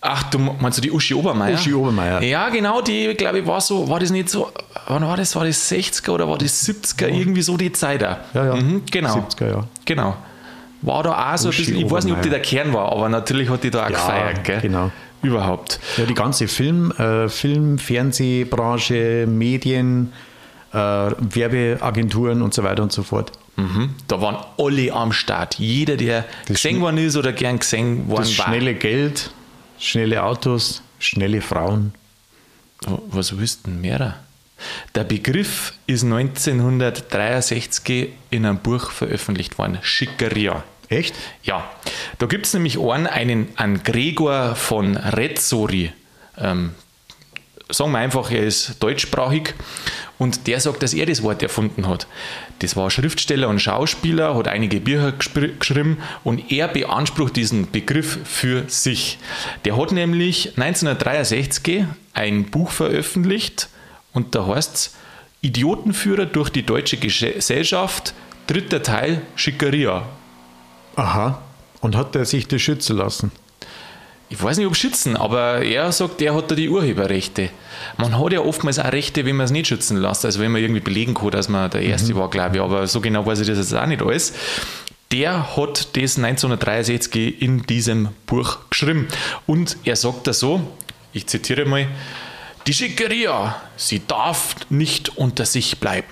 Ach, 0.00 0.22
du 0.30 0.38
meinst 0.38 0.78
du 0.78 0.82
die 0.82 0.92
Uschi 0.92 1.12
Obermeier? 1.14 1.54
Uschi 1.54 1.74
Obermeier. 1.74 2.22
Ja, 2.22 2.48
genau, 2.50 2.80
die, 2.80 3.14
glaube 3.14 3.40
ich, 3.40 3.46
war 3.46 3.60
so, 3.60 3.88
war 3.88 3.98
das 3.98 4.10
nicht 4.10 4.28
so, 4.28 4.52
wann 4.86 5.02
war 5.02 5.16
das? 5.16 5.34
War 5.34 5.44
das 5.44 5.68
60er 5.70 6.10
oder 6.12 6.28
war 6.28 6.38
das 6.38 6.64
70er? 6.68 7.08
Irgendwie 7.08 7.42
so 7.42 7.56
die 7.56 7.72
Zeit 7.72 8.02
da. 8.02 8.20
Ja, 8.32 8.46
ja. 8.46 8.54
Mhm, 8.54 8.82
genau. 8.88 9.16
70er, 9.16 9.50
ja. 9.50 9.64
Genau. 9.84 10.16
War 10.82 11.02
da 11.02 11.32
auch 11.34 11.38
so 11.38 11.48
ein 11.50 11.56
bisschen, 11.56 11.76
ich 11.76 11.90
weiß 11.90 12.04
nicht, 12.04 12.14
ob 12.14 12.22
die 12.22 12.30
der 12.30 12.40
Kern 12.40 12.72
war, 12.72 12.92
aber 12.92 13.08
natürlich 13.08 13.48
hat 13.50 13.64
die 13.64 13.70
da 13.70 13.86
auch 13.86 13.90
Ja, 13.90 13.96
gefeiert, 13.96 14.44
gell? 14.44 14.60
genau. 14.60 14.90
Überhaupt. 15.22 15.80
Ja, 15.96 16.04
die 16.06 16.14
ganze 16.14 16.46
Film, 16.46 16.92
äh, 16.92 17.28
Film, 17.28 17.78
Fernsehbranche, 17.78 19.26
Medien, 19.26 20.12
äh, 20.72 20.76
Werbeagenturen 20.76 22.42
und 22.42 22.54
so 22.54 22.62
weiter 22.62 22.82
und 22.84 22.92
so 22.92 23.02
fort. 23.02 23.32
Mhm. 23.56 23.94
Da 24.06 24.20
waren 24.20 24.36
alle 24.56 24.92
am 24.92 25.12
Start. 25.12 25.56
Jeder, 25.58 25.96
der 25.96 26.24
gesehen 26.46 26.80
worden 26.80 26.98
ist 26.98 27.16
oder 27.16 27.32
gern 27.32 27.58
gesehen 27.58 28.08
worden 28.08 28.22
Das 28.28 28.38
war. 28.38 28.46
schnelle 28.46 28.74
Geld, 28.74 29.32
schnelle 29.80 30.22
Autos, 30.22 30.82
schnelle 31.00 31.40
Frauen. 31.40 31.92
Was 33.10 33.36
willst 33.36 33.66
du 33.66 33.70
denn 33.70 33.80
mehr? 33.80 34.14
Der 34.94 35.04
Begriff 35.04 35.74
ist 35.86 36.04
1963 36.04 38.10
in 38.30 38.46
einem 38.46 38.58
Buch 38.58 38.90
veröffentlicht 38.90 39.58
worden, 39.58 39.78
Schickeria. 39.82 40.64
Echt? 40.88 41.14
Ja, 41.42 41.70
da 42.18 42.26
gibt 42.26 42.46
es 42.46 42.54
nämlich 42.54 42.78
einen, 42.78 43.06
einen, 43.06 43.48
einen 43.56 43.82
Gregor 43.82 44.56
von 44.56 44.96
Rezzori. 44.96 45.92
Ähm, 46.38 46.72
sagen 47.70 47.92
wir 47.92 47.98
einfach, 47.98 48.30
er 48.30 48.44
ist 48.44 48.82
deutschsprachig 48.82 49.54
und 50.18 50.46
der 50.46 50.60
sagt, 50.60 50.82
dass 50.82 50.94
er 50.94 51.06
das 51.06 51.22
Wort 51.22 51.42
erfunden 51.42 51.86
hat. 51.86 52.06
Das 52.60 52.74
war 52.74 52.90
Schriftsteller 52.90 53.48
und 53.48 53.60
Schauspieler, 53.60 54.34
hat 54.34 54.48
einige 54.48 54.80
Bücher 54.80 55.12
geschrieben 55.12 55.98
und 56.24 56.50
er 56.50 56.68
beansprucht 56.68 57.36
diesen 57.36 57.70
Begriff 57.70 58.18
für 58.24 58.64
sich. 58.68 59.18
Der 59.66 59.76
hat 59.76 59.92
nämlich 59.92 60.58
1963 60.58 61.84
ein 62.14 62.46
Buch 62.46 62.70
veröffentlicht 62.70 63.68
und 64.12 64.34
da 64.34 64.46
heißt 64.46 64.74
es 64.74 64.94
Idiotenführer 65.40 66.26
durch 66.26 66.50
die 66.50 66.64
deutsche 66.64 66.96
Gesellschaft, 66.96 68.14
dritter 68.46 68.82
Teil 68.82 69.22
Schickeria. 69.36 70.04
Aha. 70.96 71.40
Und 71.80 71.96
hat 71.96 72.16
er 72.16 72.24
sich 72.24 72.48
das 72.48 72.60
schützen 72.60 72.96
lassen? 72.96 73.30
ich 74.30 74.42
weiß 74.42 74.58
nicht, 74.58 74.66
ob 74.66 74.76
schützen, 74.76 75.16
aber 75.16 75.62
er 75.62 75.90
sagt, 75.90 76.20
er 76.20 76.34
hat 76.34 76.50
da 76.50 76.54
die 76.54 76.68
Urheberrechte. 76.68 77.48
Man 77.96 78.18
hat 78.18 78.32
ja 78.32 78.40
oftmals 78.40 78.78
auch 78.78 78.92
Rechte, 78.92 79.24
wenn 79.24 79.36
man 79.36 79.44
es 79.44 79.50
nicht 79.50 79.68
schützen 79.68 79.96
lässt. 79.96 80.24
Also 80.24 80.40
wenn 80.40 80.52
man 80.52 80.60
irgendwie 80.60 80.80
belegen 80.80 81.14
kann, 81.14 81.30
dass 81.30 81.48
man 81.48 81.70
der 81.70 81.82
Erste 81.82 82.14
war, 82.14 82.28
glaube 82.28 82.56
ich. 82.56 82.62
Aber 82.62 82.86
so 82.86 83.00
genau 83.00 83.24
weiß 83.24 83.40
ich 83.40 83.46
das 83.46 83.58
jetzt 83.58 83.74
auch 83.74 83.86
nicht 83.86 84.02
alles. 84.02 84.34
Der 85.12 85.56
hat 85.56 85.96
das 85.96 86.18
1963 86.18 87.40
in 87.40 87.62
diesem 87.62 88.08
Buch 88.26 88.58
geschrieben. 88.68 89.08
Und 89.46 89.78
er 89.84 89.96
sagt 89.96 90.26
da 90.26 90.34
so, 90.34 90.60
ich 91.14 91.26
zitiere 91.26 91.64
mal, 91.64 91.86
die 92.68 92.74
Schickeria, 92.74 93.56
sie 93.76 94.02
darf 94.06 94.54
nicht 94.70 95.16
unter 95.16 95.44
sich 95.44 95.78
bleiben 95.78 96.06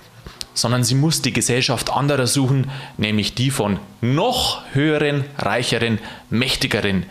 sondern 0.56 0.84
sie 0.84 0.94
muss 0.94 1.20
die 1.20 1.34
Gesellschaft 1.34 1.90
anderer 1.90 2.26
suchen, 2.26 2.70
nämlich 2.96 3.34
die 3.34 3.50
von 3.50 3.78
noch 4.00 4.62
höheren, 4.72 5.24
reicheren, 5.36 5.98
mächtigeren. 6.30 7.04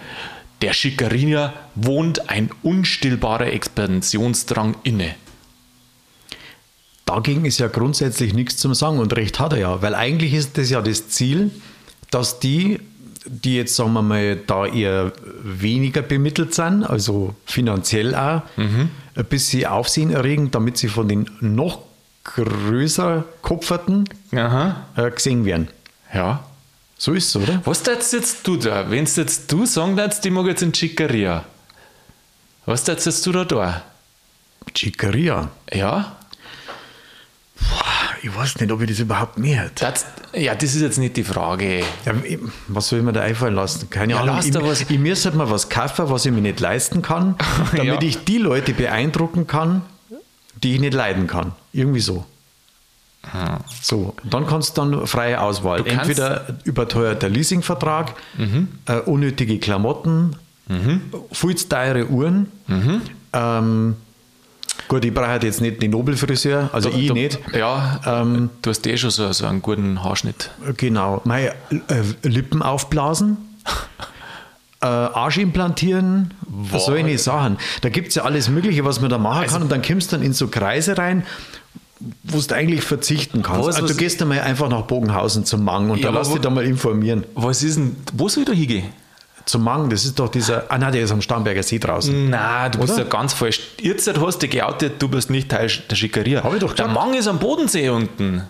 Der 0.63 0.73
Schickeria 0.73 1.53
wohnt 1.75 2.29
ein 2.31 2.49
unstillbarer 2.63 3.53
Expansionsdrang 3.53 4.77
inne. 4.81 5.13
Dagegen 7.05 7.45
ist 7.45 7.59
ja 7.59 7.67
grundsätzlich 7.67 8.33
nichts 8.33 8.57
zum 8.57 8.73
Sagen 8.73 8.97
und 8.97 9.15
recht 9.15 9.39
hat 9.39 9.53
er 9.53 9.59
ja, 9.59 9.81
weil 9.83 9.93
eigentlich 9.93 10.33
ist 10.33 10.57
das 10.57 10.71
ja 10.71 10.81
das 10.81 11.09
Ziel, 11.09 11.51
dass 12.09 12.39
die, 12.39 12.79
die 13.27 13.57
jetzt 13.57 13.75
sagen 13.75 13.93
wir 13.93 14.01
mal 14.01 14.37
da 14.37 14.65
eher 14.65 15.13
weniger 15.43 16.01
bemittelt 16.01 16.55
sind, 16.55 16.83
also 16.83 17.35
finanziell 17.45 18.15
auch, 18.15 18.41
mhm. 18.57 18.89
Ein 19.15 19.25
bisschen 19.25 19.65
Aufsehen 19.65 20.11
erregen, 20.11 20.51
damit 20.51 20.77
sie 20.77 20.87
von 20.87 21.07
den 21.07 21.29
noch 21.39 21.81
größer 22.23 23.23
Kopferten 23.41 24.09
äh, 24.31 25.11
gesehen 25.11 25.45
werden. 25.45 25.69
Ja. 26.13 26.43
So 26.97 27.13
ist 27.13 27.29
es, 27.29 27.35
oder? 27.35 27.61
Was 27.65 27.83
darfst 27.83 28.13
jetzt 28.13 28.47
du 28.47 28.57
da? 28.57 28.89
Wenn 28.89 29.05
jetzt 29.05 29.51
du 29.51 29.65
sagen 29.65 29.95
darfst, 29.95 30.23
die 30.23 30.29
mag 30.29 30.45
jetzt 30.47 30.61
in 30.63 30.73
Chicaria. 30.73 31.43
Was 32.65 32.83
darfst 32.83 33.05
jetzt 33.05 33.25
du 33.25 33.31
da 33.31 33.45
da? 33.45 33.83
Chicaria? 34.75 35.49
Ja. 35.71 36.15
Ich 38.25 38.35
weiß 38.35 38.59
nicht, 38.59 38.71
ob 38.71 38.81
ich 38.81 38.89
das 38.89 38.97
überhaupt 38.97 39.37
mehr 39.37 39.69
das, 39.75 40.03
Ja, 40.33 40.55
das 40.55 40.73
ist 40.73 40.81
jetzt 40.81 40.97
nicht 40.97 41.15
die 41.15 41.23
Frage. 41.23 41.81
Ja, 42.05 42.13
was 42.67 42.87
soll 42.87 42.97
ich 42.97 43.05
mir 43.05 43.13
da 43.13 43.21
einfallen 43.21 43.53
lassen? 43.53 43.87
Keine 43.91 44.13
ja, 44.13 44.21
Ahnung. 44.21 44.39
Ich, 44.43 44.51
was. 44.55 44.81
ich 44.81 44.97
müsste 44.97 45.29
halt 45.29 45.37
mal 45.37 45.51
was 45.51 45.69
kaufen, 45.69 46.09
was 46.09 46.25
ich 46.25 46.31
mir 46.31 46.41
nicht 46.41 46.59
leisten 46.59 47.03
kann, 47.03 47.35
damit 47.75 48.01
ja. 48.01 48.09
ich 48.09 48.23
die 48.23 48.39
Leute 48.39 48.73
beeindrucken 48.73 49.45
kann, 49.45 49.83
die 50.63 50.73
ich 50.73 50.79
nicht 50.79 50.95
leiden 50.95 51.27
kann. 51.27 51.51
Irgendwie 51.71 51.99
so. 51.99 52.25
So, 53.81 54.15
dann 54.23 54.47
kannst 54.47 54.75
du 54.75 54.81
dann 54.81 55.05
freie 55.05 55.39
Auswahl. 55.39 55.85
Entweder 55.85 56.47
überteuerter 56.63 57.29
Leasingvertrag, 57.29 58.15
mhm. 58.39 58.69
äh, 58.87 59.01
unnötige 59.01 59.59
Klamotten, 59.59 60.35
mhm. 60.67 61.01
viel 61.31 61.55
zu 61.55 61.69
teure 61.69 62.07
Uhren. 62.07 62.51
Mhm. 62.65 63.01
Ähm, 63.33 63.95
gut, 64.87 65.05
ich 65.05 65.13
brauche 65.13 65.27
halt 65.27 65.43
jetzt 65.43 65.61
nicht 65.61 65.81
den 65.81 65.91
Nobelfriseur, 65.91 66.69
also 66.73 66.89
du, 66.89 66.97
ich 66.97 67.07
du, 67.07 67.13
nicht. 67.13 67.39
Ja, 67.53 67.99
ähm, 68.05 68.49
du 68.61 68.69
hast 68.69 68.85
eh 68.87 68.97
schon 68.97 69.09
so, 69.09 69.31
so 69.31 69.45
einen 69.45 69.61
guten 69.61 70.03
Haarschnitt. 70.03 70.51
Genau. 70.77 71.21
Meine 71.25 71.49
äh, 71.71 72.03
Lippen 72.23 72.61
aufblasen. 72.61 73.37
äh, 74.81 74.85
Arsch 74.85 75.37
implantieren, 75.37 76.33
ich 76.71 77.05
nicht 77.05 77.23
sagen? 77.23 77.57
Da 77.81 77.89
gibt 77.89 78.09
es 78.09 78.15
ja 78.15 78.23
alles 78.23 78.49
Mögliche, 78.49 78.85
was 78.85 79.01
man 79.01 79.09
da 79.09 79.17
machen 79.17 79.43
also, 79.43 79.53
kann 79.53 79.63
und 79.63 79.71
dann 79.71 79.81
kommst 79.81 80.11
du 80.11 80.17
dann 80.17 80.25
in 80.25 80.33
so 80.33 80.47
Kreise 80.47 80.97
rein 80.97 81.23
wo 82.23 82.39
du 82.39 82.55
eigentlich 82.55 82.83
verzichten 82.83 83.41
kannst. 83.41 83.67
Was, 83.67 83.75
also, 83.77 83.87
du 83.87 83.95
gehst 83.95 84.21
einmal 84.21 84.41
einfach 84.41 84.69
nach 84.69 84.83
Bogenhausen 84.83 85.45
zum 85.45 85.63
Mang 85.63 85.89
und 85.89 85.99
ja, 85.99 86.11
da 86.11 86.19
lass 86.19 86.29
dich 86.29 86.41
da 86.41 86.49
mal 86.49 86.65
informieren. 86.65 87.23
Was 87.35 87.63
ist 87.63 87.77
denn, 87.77 87.95
wo 88.13 88.27
soll 88.27 88.43
ich 88.43 88.49
da 88.49 88.53
hingehen? 88.53 88.85
Zum 89.45 89.63
Mang, 89.63 89.89
das 89.89 90.05
ist 90.05 90.17
doch 90.17 90.29
dieser, 90.29 90.65
ah 90.69 90.77
nein, 90.77 90.91
der 90.91 91.03
ist 91.03 91.11
am 91.11 91.21
Starnberger 91.21 91.61
See 91.61 91.77
draußen. 91.77 92.29
Nein, 92.29 92.71
du 92.71 92.79
Oder? 92.79 92.87
bist 92.87 92.97
ja 92.97 93.03
ganz 93.03 93.33
falsch. 93.33 93.61
Jetzt 93.79 94.07
hast 94.07 94.37
du 94.37 94.47
dich 94.47 94.59
geoutet, 94.59 94.93
du 94.99 95.07
bist 95.07 95.29
nicht 95.29 95.49
Teil 95.49 95.69
der 95.89 95.95
Schickeria. 95.95 96.43
Hab 96.43 96.53
ich 96.53 96.59
doch 96.59 96.71
gesagt. 96.71 96.79
Der 96.79 96.87
Mang 96.87 97.13
ist 97.13 97.27
am 97.27 97.37
Bodensee 97.37 97.89
unten. 97.89 98.43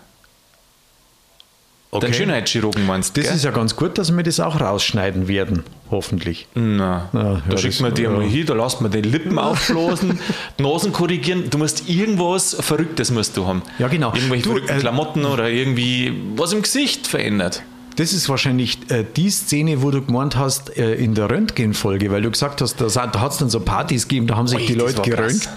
Okay. 1.95 2.07
Den 2.07 2.13
Schönheitschirurgen 2.13 2.85
meinst 2.85 3.15
du? 3.15 3.21
Das 3.21 3.29
gell? 3.29 3.37
ist 3.37 3.45
ja 3.45 3.51
ganz 3.51 3.75
gut, 3.75 3.97
dass 3.97 4.15
wir 4.15 4.21
das 4.23 4.41
auch 4.41 4.59
rausschneiden 4.59 5.29
werden, 5.29 5.63
hoffentlich. 5.91 6.47
Na, 6.53 7.09
Na 7.13 7.41
da 7.49 7.57
schickt 7.57 7.79
man 7.79 7.93
dir 7.93 8.05
ja. 8.05 8.09
mal 8.09 8.23
hin, 8.23 8.45
da 8.45 8.53
lässt 8.53 8.81
man 8.81 8.91
den 8.91 9.05
Lippen 9.05 9.39
aufblasen, 9.39 10.19
die 10.59 10.63
Nasen 10.63 10.91
korrigieren. 10.91 11.49
Du 11.49 11.57
musst 11.57 11.87
irgendwas 11.87 12.57
Verrücktes 12.59 13.11
musst 13.11 13.37
du 13.37 13.47
haben. 13.47 13.63
Ja, 13.79 13.87
genau. 13.87 14.13
Irgendwelche 14.13 14.43
du, 14.43 14.49
verrückten 14.49 14.77
äh, 14.77 14.79
Klamotten 14.79 15.23
oder 15.23 15.47
irgendwie 15.49 16.13
was 16.35 16.51
im 16.51 16.63
Gesicht 16.63 17.07
verändert. 17.07 17.63
Das 17.95 18.11
ist 18.11 18.27
wahrscheinlich 18.27 18.79
äh, 18.91 19.05
die 19.15 19.29
Szene, 19.29 19.81
wo 19.81 19.91
du 19.91 20.01
gemeint 20.01 20.35
hast 20.35 20.77
äh, 20.77 20.95
in 20.95 21.15
der 21.15 21.29
Röntgenfolge, 21.29 22.11
weil 22.11 22.21
du 22.21 22.31
gesagt 22.31 22.61
hast, 22.61 22.81
da, 22.81 22.87
da 22.87 23.21
hat 23.21 23.31
es 23.31 23.37
dann 23.37 23.49
so 23.49 23.59
Partys 23.59 24.07
gegeben, 24.07 24.27
da 24.27 24.35
haben 24.35 24.47
sich 24.47 24.59
Ui, 24.59 24.65
die 24.65 24.73
Leute 24.73 25.01
gerönt 25.01 25.49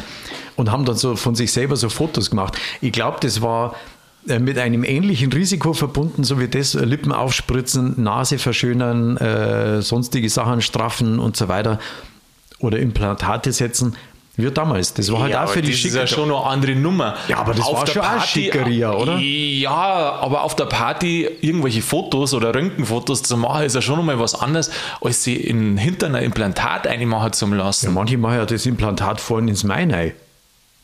und 0.56 0.70
haben 0.70 0.84
dann 0.84 0.96
so 0.96 1.16
von 1.16 1.34
sich 1.34 1.52
selber 1.52 1.76
so 1.76 1.88
Fotos 1.88 2.30
gemacht. 2.30 2.56
Ich 2.80 2.92
glaube, 2.92 3.18
das 3.20 3.42
war 3.42 3.74
äh, 4.28 4.38
mit 4.38 4.58
einem 4.58 4.84
ähnlichen 4.84 5.32
Risiko 5.32 5.72
verbunden, 5.72 6.24
so 6.24 6.38
wie 6.38 6.48
das, 6.48 6.74
äh, 6.74 6.84
Lippen 6.84 7.12
aufspritzen, 7.12 8.02
Nase 8.02 8.38
verschönern, 8.38 9.16
äh, 9.16 9.82
sonstige 9.82 10.28
Sachen 10.28 10.60
straffen 10.60 11.18
und 11.18 11.36
so 11.36 11.48
weiter 11.48 11.78
oder 12.60 12.78
Implantate 12.78 13.52
setzen. 13.52 13.96
Wie 14.38 14.48
damals. 14.52 14.94
Das 14.94 15.10
war 15.10 15.22
halt 15.22 15.32
ja, 15.32 15.42
auch 15.42 15.48
für 15.48 15.62
die 15.62 15.72
Das 15.72 15.84
ist 15.84 15.96
ja 15.96 16.06
schon 16.06 16.30
eine 16.30 16.40
andere 16.40 16.76
Nummer. 16.76 17.16
Ja, 17.26 17.38
aber 17.38 17.54
das 17.54 17.66
auf 17.66 17.80
war 17.80 17.86
schon 17.88 18.02
Party, 18.02 18.18
auch 18.18 18.24
Schickeria, 18.24 18.92
oder? 18.92 19.18
Ja, 19.18 19.72
aber 19.72 20.44
auf 20.44 20.54
der 20.54 20.66
Party 20.66 21.28
irgendwelche 21.40 21.82
Fotos 21.82 22.32
oder 22.34 22.54
Röntgenfotos 22.54 23.24
zu 23.24 23.36
machen, 23.36 23.64
ist 23.64 23.74
ja 23.74 23.82
schon 23.82 23.96
nochmal 23.96 24.20
was 24.20 24.36
anderes, 24.36 24.70
als 25.00 25.24
sie 25.24 25.34
in, 25.34 25.76
hinter 25.76 26.06
einer 26.06 26.22
Implantat 26.22 26.86
einmachen 26.86 27.32
zu 27.32 27.46
lassen. 27.46 27.86
Ja, 27.86 27.92
manche 27.92 28.16
machen 28.16 28.36
ja 28.36 28.46
das 28.46 28.64
Implantat 28.64 29.20
vorne 29.20 29.50
ins 29.50 29.64
Meinei. 29.64 30.14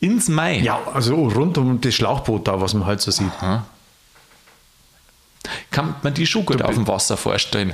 Ins 0.01 0.27
Mai? 0.27 0.59
Ja, 0.59 0.79
also 0.93 1.15
rund 1.15 1.57
um 1.57 1.79
das 1.79 1.93
Schlauchboot 1.93 2.49
da, 2.49 2.59
was 2.59 2.73
man 2.73 2.85
halt 2.85 2.99
so 2.99 3.09
sieht. 3.09 3.31
Aha. 3.39 3.65
Kann 5.75 5.93
man 6.03 6.13
die 6.13 6.25
schon 6.25 6.45
gut 6.45 6.61
auf 6.61 6.73
dem 6.73 6.87
Wasser 6.87 7.17
vorstellen? 7.17 7.73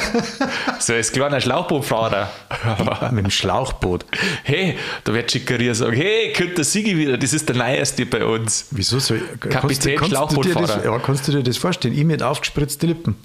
so 0.78 0.92
als 0.92 1.12
kleiner 1.12 1.40
Schlauchbootfahrer. 1.40 2.28
mit 3.10 3.24
dem 3.24 3.30
Schlauchboot. 3.30 4.04
Hey, 4.42 4.76
da 5.04 5.14
wird 5.14 5.32
Schickeria 5.32 5.72
sagen, 5.72 5.96
hey, 5.96 6.34
könnte 6.34 6.56
der 6.56 6.64
Sigi 6.64 6.94
wieder, 6.94 7.16
das 7.16 7.32
ist 7.32 7.48
der 7.48 7.56
Neueste 7.56 8.04
bei 8.04 8.22
uns. 8.22 8.66
Wieso 8.70 8.98
so? 8.98 9.14
Kapitän 9.40 9.96
kannst, 9.96 10.10
Schlauchbootfahrer. 10.10 10.66
Das, 10.66 10.84
ja, 10.84 10.98
kannst 10.98 11.26
du 11.26 11.32
dir 11.32 11.42
das 11.42 11.56
vorstellen? 11.56 11.96
Ich 11.96 12.04
mit 12.04 12.22
aufgespritzten 12.22 12.90
Lippen. 12.90 13.16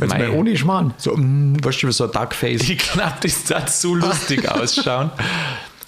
Jetzt 0.00 0.08
mal 0.08 0.30
ohne 0.30 0.56
Schmarrn. 0.56 0.92
So, 0.96 1.16
mm, 1.16 1.64
weißt 1.64 1.84
du, 1.84 1.92
so 1.92 2.06
ein 2.06 2.10
Duckface. 2.10 2.62
Ich 2.68 2.78
glaube, 2.78 3.14
das 3.22 3.48
wird 3.48 3.70
so 3.70 3.94
lustig 3.94 4.48
ausschauen. 4.50 5.12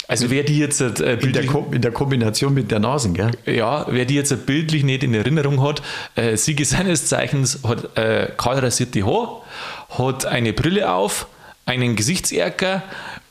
Also 0.09 0.31
wer 0.31 0.43
die 0.43 0.59
jetzt 0.59 0.81
äh, 0.81 1.15
in, 1.15 1.33
der 1.33 1.45
in, 1.73 1.81
der 1.81 1.93
Kombination 1.93 2.55
mit 2.55 2.71
der 2.71 2.79
Nase, 2.79 3.13
gell? 3.13 3.31
Ja, 3.47 3.87
wer 3.89 4.05
die 4.05 4.15
jetzt 4.15 4.47
bildlich 4.47 4.85
nicht 4.85 5.03
in 5.03 5.15
Erinnerung 5.15 5.63
hat, 5.63 5.83
äh, 6.15 6.37
Siege 6.37 6.65
seines 6.65 7.07
Zeichens 7.07 7.61
hat 7.67 7.97
äh, 7.97 8.31
kahl 8.37 8.59
rasierte 8.59 9.05
Haar, 9.07 9.43
hat 9.91 10.27
eine 10.27 10.53
Brille 10.53 10.93
auf, 10.93 11.27
einen 11.67 11.97
Gesichtserker 11.97 12.83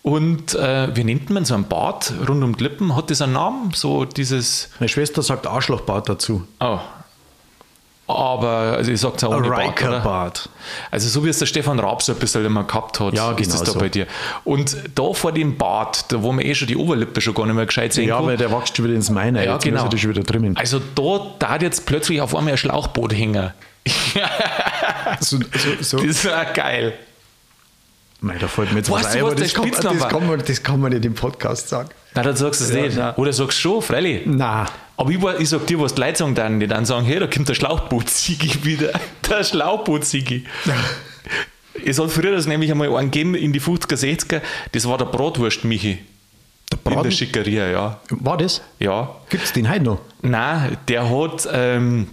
und 0.01 0.53
äh, 0.55 0.95
wie 0.95 1.03
nennt 1.03 1.29
man 1.29 1.45
so 1.45 1.53
ein 1.55 1.67
Bart 1.67 2.13
rund 2.27 2.43
um 2.43 2.57
die 2.57 2.63
Lippen? 2.63 2.95
Hat 2.95 3.09
das 3.09 3.21
einen 3.21 3.33
Namen? 3.33 3.71
So 3.73 4.03
dieses. 4.03 4.69
Meine 4.79 4.89
Schwester 4.89 5.21
sagt 5.21 5.47
Arschlochbart 5.47 6.09
dazu. 6.09 6.45
Oh, 6.59 6.79
aber 8.07 8.47
also 8.77 8.91
ich 8.91 8.99
sage 8.99 9.15
es 9.15 9.23
auch 9.23 9.35
ohne 9.35 9.49
Bart, 9.49 10.03
Bart. 10.03 10.49
Also 10.91 11.07
so 11.07 11.23
wie 11.23 11.29
es 11.29 11.39
der 11.39 11.45
Stefan 11.45 11.79
Raab 11.79 12.01
so 12.01 12.11
ein 12.11 12.19
bisschen 12.19 12.45
immer 12.45 12.65
gehabt 12.65 12.99
hat, 12.99 13.13
ja, 13.13 13.31
ist 13.31 13.37
genau 13.37 13.51
das 13.51 13.63
da 13.63 13.71
so. 13.71 13.79
bei 13.79 13.89
dir. 13.89 14.07
Und 14.43 14.75
da 14.95 15.13
vor 15.13 15.31
dem 15.31 15.57
Bart, 15.57 16.11
da 16.11 16.21
wo 16.21 16.31
man 16.33 16.45
eh 16.45 16.53
schon 16.53 16.67
die 16.67 16.75
Oberlippe 16.75 17.21
schon 17.21 17.33
gar 17.33 17.45
nicht 17.45 17.55
mehr 17.55 17.65
gescheit 17.65 17.93
sehen 17.93 18.09
ja, 18.09 18.15
kann. 18.15 18.25
Ja, 18.25 18.29
weil 18.31 18.37
der 18.37 18.51
wächst 18.51 18.75
schon 18.75 18.85
wieder 18.85 18.95
ins 18.95 19.09
Meine, 19.09 19.45
ja, 19.45 19.57
genau. 19.57 19.87
ist 19.87 20.01
schon 20.01 20.09
wieder 20.09 20.23
drinnen. 20.23 20.57
Also 20.57 20.81
da 20.95 21.33
da 21.39 21.57
jetzt 21.57 21.85
plötzlich 21.85 22.19
auf 22.19 22.35
einmal 22.35 22.53
ein 22.53 22.57
Schlauchboot 22.57 23.13
hängen. 23.13 23.53
so, 25.19 25.37
so, 25.37 25.69
so. 25.81 25.97
Das 25.97 26.05
ist 26.07 26.23
ja 26.23 26.43
geil. 26.43 26.93
Nein, 28.25 28.37
da 28.39 28.47
fällt 28.47 28.71
mir 28.71 28.77
jetzt 28.77 28.89
weißt 28.89 29.03
was 29.03 29.15
ein, 29.15 29.21
aber 29.21 29.35
das 29.35 29.53
kann, 29.53 29.69
das, 29.69 30.07
kann 30.07 30.25
man, 30.25 30.39
das 30.39 30.63
kann 30.63 30.79
man 30.79 30.93
nicht 30.93 31.03
im 31.03 31.13
Podcast 31.13 31.67
sagen. 31.67 31.89
Nein, 32.15 32.23
dann 32.23 32.35
sagst 32.37 32.61
du 32.61 32.65
es 32.65 32.71
ja, 32.71 32.81
nicht. 32.81 32.97
Nein. 32.97 33.13
Oder 33.17 33.33
sagst 33.33 33.57
du 33.57 33.61
schon, 33.61 33.81
freilich. 33.81 34.25
Nein. 34.25 34.65
Aber 34.95 35.09
ich, 35.11 35.21
ich 35.41 35.49
sag 35.49 35.67
dir, 35.67 35.77
was 35.81 35.93
die 35.93 35.99
Leute 35.99 36.19
sagen 36.19 36.33
dann, 36.33 36.57
die 36.57 36.67
dann 36.67 36.85
sagen, 36.85 37.05
hey, 37.05 37.19
da 37.19 37.27
kommt 37.27 37.49
der 37.49 37.53
Schlauchboot-Sigi 37.53 38.63
wieder. 38.63 38.97
Der 39.29 39.43
Schlauchboot-Sigi. 39.43 40.45
es 41.85 41.99
hat 41.99 42.11
früher 42.11 42.31
das 42.31 42.47
nämlich 42.47 42.71
einmal 42.71 42.95
einen 42.95 43.11
gegeben 43.11 43.35
in 43.35 43.51
die 43.51 43.59
50er, 43.59 43.97
60er, 43.97 44.41
das 44.71 44.87
war 44.87 44.97
der 44.97 45.05
Bratwurst-Michi. 45.05 45.99
Der 46.71 46.77
Braten? 46.77 46.99
In 46.99 47.03
der 47.03 47.11
Schickeria, 47.11 47.67
ja. 47.67 47.99
War 48.09 48.37
das? 48.37 48.61
Ja. 48.79 49.17
Gibt 49.29 49.43
es 49.43 49.51
den 49.51 49.69
heute 49.69 49.83
noch? 49.83 49.99
Nein, 50.21 50.77
der 50.87 51.09
hat... 51.09 51.45
Ähm, 51.51 52.07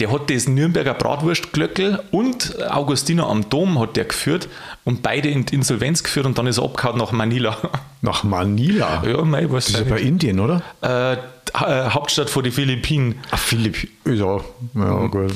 der 0.00 0.10
hat 0.10 0.30
das 0.30 0.48
Nürnberger 0.48 0.94
Bratwurstglöckel 0.94 2.02
und 2.10 2.62
Augustiner 2.70 3.28
am 3.28 3.48
Dom 3.50 3.78
hat 3.78 3.96
der 3.96 4.04
geführt 4.04 4.48
und 4.84 5.02
beide 5.02 5.28
in 5.28 5.44
die 5.44 5.54
Insolvenz 5.54 6.02
geführt 6.02 6.26
und 6.26 6.38
dann 6.38 6.46
ist 6.46 6.58
er 6.58 6.64
abgehauen 6.64 6.98
nach 6.98 7.12
Manila. 7.12 7.56
Nach 8.02 8.22
Manila? 8.22 9.02
Ja, 9.04 9.22
mei, 9.22 9.50
was 9.50 9.66
Das 9.66 9.80
ist 9.80 9.88
ja 9.88 9.94
bei 9.94 10.00
Indien, 10.00 10.38
oder? 10.38 10.62
Äh, 10.80 11.14
äh, 11.14 11.90
Hauptstadt 11.90 12.30
von 12.30 12.44
den 12.44 12.52
Philippinen. 12.52 13.16
Ach, 13.30 13.38
Philippinen, 13.38 13.92
ja, 14.04 14.40
ja 14.74 15.06
gut. 15.06 15.32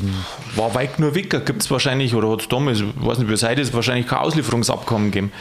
War 0.54 0.74
weit 0.74 1.00
nur 1.00 1.14
weg, 1.14 1.30
gibt 1.30 1.62
es 1.62 1.70
wahrscheinlich, 1.70 2.14
oder 2.14 2.30
hat 2.30 2.42
es 2.42 2.48
damals, 2.48 2.82
weiß 2.96 3.18
nicht, 3.18 3.28
bis 3.28 3.42
heute 3.42 3.60
ist 3.60 3.74
wahrscheinlich 3.74 4.06
kein 4.06 4.18
Auslieferungsabkommen 4.18 5.10
gegeben. 5.10 5.32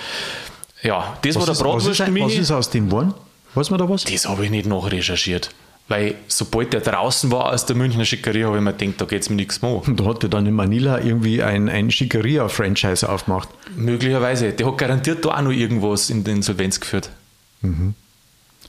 Ja, 0.81 1.17
das 1.21 1.35
war 1.35 1.41
Was 1.47 1.59
der 1.59 1.67
ist, 1.67 1.75
was, 1.75 1.99
ist, 1.99 2.15
was 2.15 2.33
ist 2.33 2.51
aus 2.51 2.69
dem 2.69 2.85
geworden? 2.87 3.13
Weiß 3.53 3.69
man 3.69 3.79
da 3.79 3.89
was? 3.89 4.05
Das 4.05 4.27
habe 4.27 4.45
ich 4.45 4.51
nicht 4.51 4.65
nachrecherchiert. 4.65 5.51
Weil 5.89 6.15
sobald 6.27 6.71
der 6.71 6.81
draußen 6.81 7.31
war 7.31 7.51
aus 7.51 7.65
der 7.65 7.75
Münchner 7.75 8.05
Schickeria, 8.05 8.47
habe 8.47 8.57
ich 8.57 8.63
mir 8.63 8.73
gedacht, 8.73 9.01
da 9.01 9.05
geht 9.05 9.23
es 9.23 9.29
mir 9.29 9.35
nichts 9.35 9.61
mehr 9.63 9.71
an. 9.71 9.77
Und 9.87 9.99
da 9.99 10.05
hat 10.05 10.23
er 10.23 10.29
dann 10.29 10.45
in 10.45 10.53
Manila 10.53 11.01
irgendwie 11.01 11.41
ein, 11.41 11.67
ein 11.67 11.89
Schickeria-Franchise 11.89 13.09
aufgemacht. 13.09 13.49
Möglicherweise. 13.75 14.53
Der 14.53 14.67
hat 14.67 14.77
garantiert 14.77 15.25
da 15.25 15.29
auch 15.29 15.41
noch 15.41 15.51
irgendwas 15.51 16.11
in 16.11 16.23
die 16.23 16.31
Insolvenz 16.31 16.79
geführt. 16.79 17.09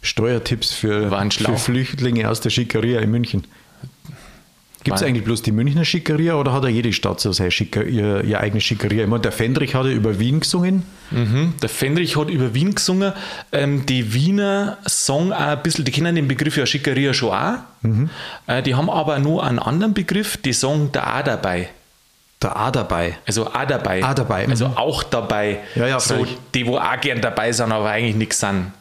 Steuertipps 0.00 0.72
für, 0.72 1.10
für 1.30 1.56
Flüchtlinge 1.58 2.28
aus 2.28 2.40
der 2.40 2.48
Schickeria 2.48 3.00
in 3.00 3.10
München. 3.10 3.44
Gibt 4.82 4.96
es 4.96 5.02
eigentlich 5.02 5.24
bloß 5.24 5.42
die 5.42 5.52
Münchner 5.52 5.84
Schickeria 5.84 6.34
oder 6.36 6.52
hat 6.52 6.64
er 6.64 6.70
jede 6.70 6.92
Stadt 6.92 7.20
so 7.20 7.32
seine 7.32 7.50
Schicker, 7.50 7.84
ihr, 7.84 8.24
ihr 8.24 8.40
eigene 8.40 8.60
Schickeria? 8.60 9.02
Ich 9.02 9.08
meine, 9.08 9.20
der 9.20 9.32
Fendrich 9.32 9.74
hat 9.74 9.84
ja 9.84 9.92
über 9.92 10.18
Wien 10.18 10.40
gesungen. 10.40 10.84
Mhm. 11.10 11.54
Der 11.60 11.68
Fendrich 11.68 12.16
hat 12.16 12.30
über 12.30 12.54
Wien 12.54 12.74
gesungen. 12.74 13.12
Ähm, 13.52 13.84
die 13.84 14.14
Wiener 14.14 14.78
sagen 14.86 15.32
auch 15.32 15.38
ein 15.38 15.62
bisschen, 15.62 15.84
die 15.84 15.92
kennen 15.92 16.14
den 16.14 16.28
Begriff 16.28 16.56
ja 16.56 16.64
Schickeria 16.64 17.12
schon 17.12 17.30
auch. 17.30 17.54
Äh, 18.46 18.62
die 18.62 18.74
haben 18.74 18.88
aber 18.88 19.18
nur 19.18 19.44
einen 19.44 19.58
anderen 19.58 19.92
Begriff, 19.92 20.38
die 20.38 20.52
sagen 20.54 20.88
da 20.92 21.18
auch 21.18 21.24
dabei. 21.24 21.68
Der 22.42 22.56
A 22.56 22.70
dabei. 22.70 23.18
Also 23.26 23.48
auch 23.48 23.64
dabei. 23.66 24.02
Auch 24.02 24.14
dabei, 24.14 24.48
Also 24.48 24.68
mhm. 24.68 24.76
auch 24.78 25.02
dabei. 25.02 25.58
Ja, 25.74 25.88
ja, 25.88 26.00
so, 26.00 26.14
freilich. 26.14 26.38
die, 26.54 26.66
wo 26.66 26.78
auch 26.78 27.00
gern 27.00 27.20
dabei 27.20 27.52
sind, 27.52 27.70
aber 27.70 27.90
eigentlich 27.90 28.16
nichts 28.16 28.40
sind. 28.40 28.72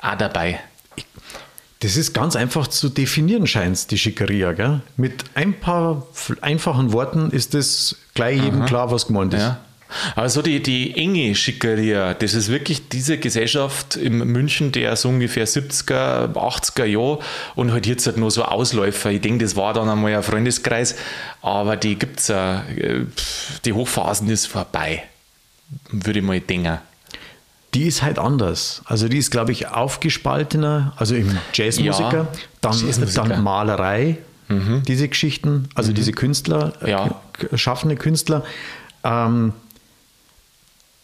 Auch 0.00 0.14
dabei. 0.14 0.60
Das 1.80 1.96
ist 1.96 2.12
ganz 2.12 2.36
einfach 2.36 2.66
zu 2.66 2.90
definieren, 2.90 3.46
scheint 3.46 3.90
die 3.90 3.98
Schickeria. 3.98 4.52
Gell? 4.52 4.82
Mit 4.96 5.24
ein 5.34 5.58
paar 5.58 6.06
einfachen 6.42 6.92
Worten 6.92 7.30
ist 7.30 7.54
es 7.54 7.96
gleich 8.14 8.42
jedem 8.42 8.66
klar, 8.66 8.90
was 8.90 9.06
gemeint 9.06 9.32
ist. 9.32 9.40
Ja. 9.40 9.60
Aber 10.14 10.28
so 10.28 10.42
die, 10.42 10.62
die 10.62 10.94
enge 10.96 11.34
Schickeria, 11.34 12.14
das 12.14 12.34
ist 12.34 12.48
wirklich 12.48 12.88
diese 12.88 13.18
Gesellschaft 13.18 13.96
in 13.96 14.18
München, 14.18 14.72
der 14.72 14.94
so 14.94 15.08
ungefähr 15.08 15.46
70er, 15.46 16.32
80er 16.34 16.84
Jahre 16.84 17.18
und 17.56 17.72
halt 17.72 17.86
jetzt 17.86 18.06
halt 18.06 18.16
nur 18.16 18.30
so 18.30 18.44
Ausläufer. 18.44 19.10
Ich 19.10 19.20
denke, 19.20 19.44
das 19.44 19.56
war 19.56 19.74
dann 19.74 19.88
einmal 19.88 20.14
ein 20.14 20.22
Freundeskreis, 20.22 20.96
aber 21.42 21.76
die 21.76 21.98
gibt 21.98 22.20
es 22.20 22.28
ja, 22.28 22.62
äh, 22.76 23.06
die 23.64 23.72
Hochphasen 23.72 24.28
ist 24.28 24.46
vorbei, 24.46 25.04
würde 25.90 26.20
ich 26.20 26.24
mal 26.24 26.40
denken. 26.40 26.78
Die 27.74 27.84
ist 27.86 28.02
halt 28.02 28.18
anders. 28.18 28.82
Also 28.86 29.08
die 29.08 29.18
ist, 29.18 29.30
glaube 29.30 29.52
ich, 29.52 29.68
aufgespaltener, 29.68 30.92
also 30.96 31.14
im 31.14 31.38
Jazzmusiker, 31.52 32.12
Ja, 32.22 32.28
dann, 32.60 32.72
Jazzmusiker. 32.78 33.28
dann 33.28 33.42
Malerei, 33.44 34.18
diese 34.88 35.06
Geschichten, 35.08 35.68
also 35.76 35.92
diese 35.92 36.10
Künstler, 36.10 36.72
äh, 36.82 36.90
Ja. 36.90 37.20
schaffende 37.54 37.94
Künstler. 37.94 38.42
Ähm, 39.04 39.52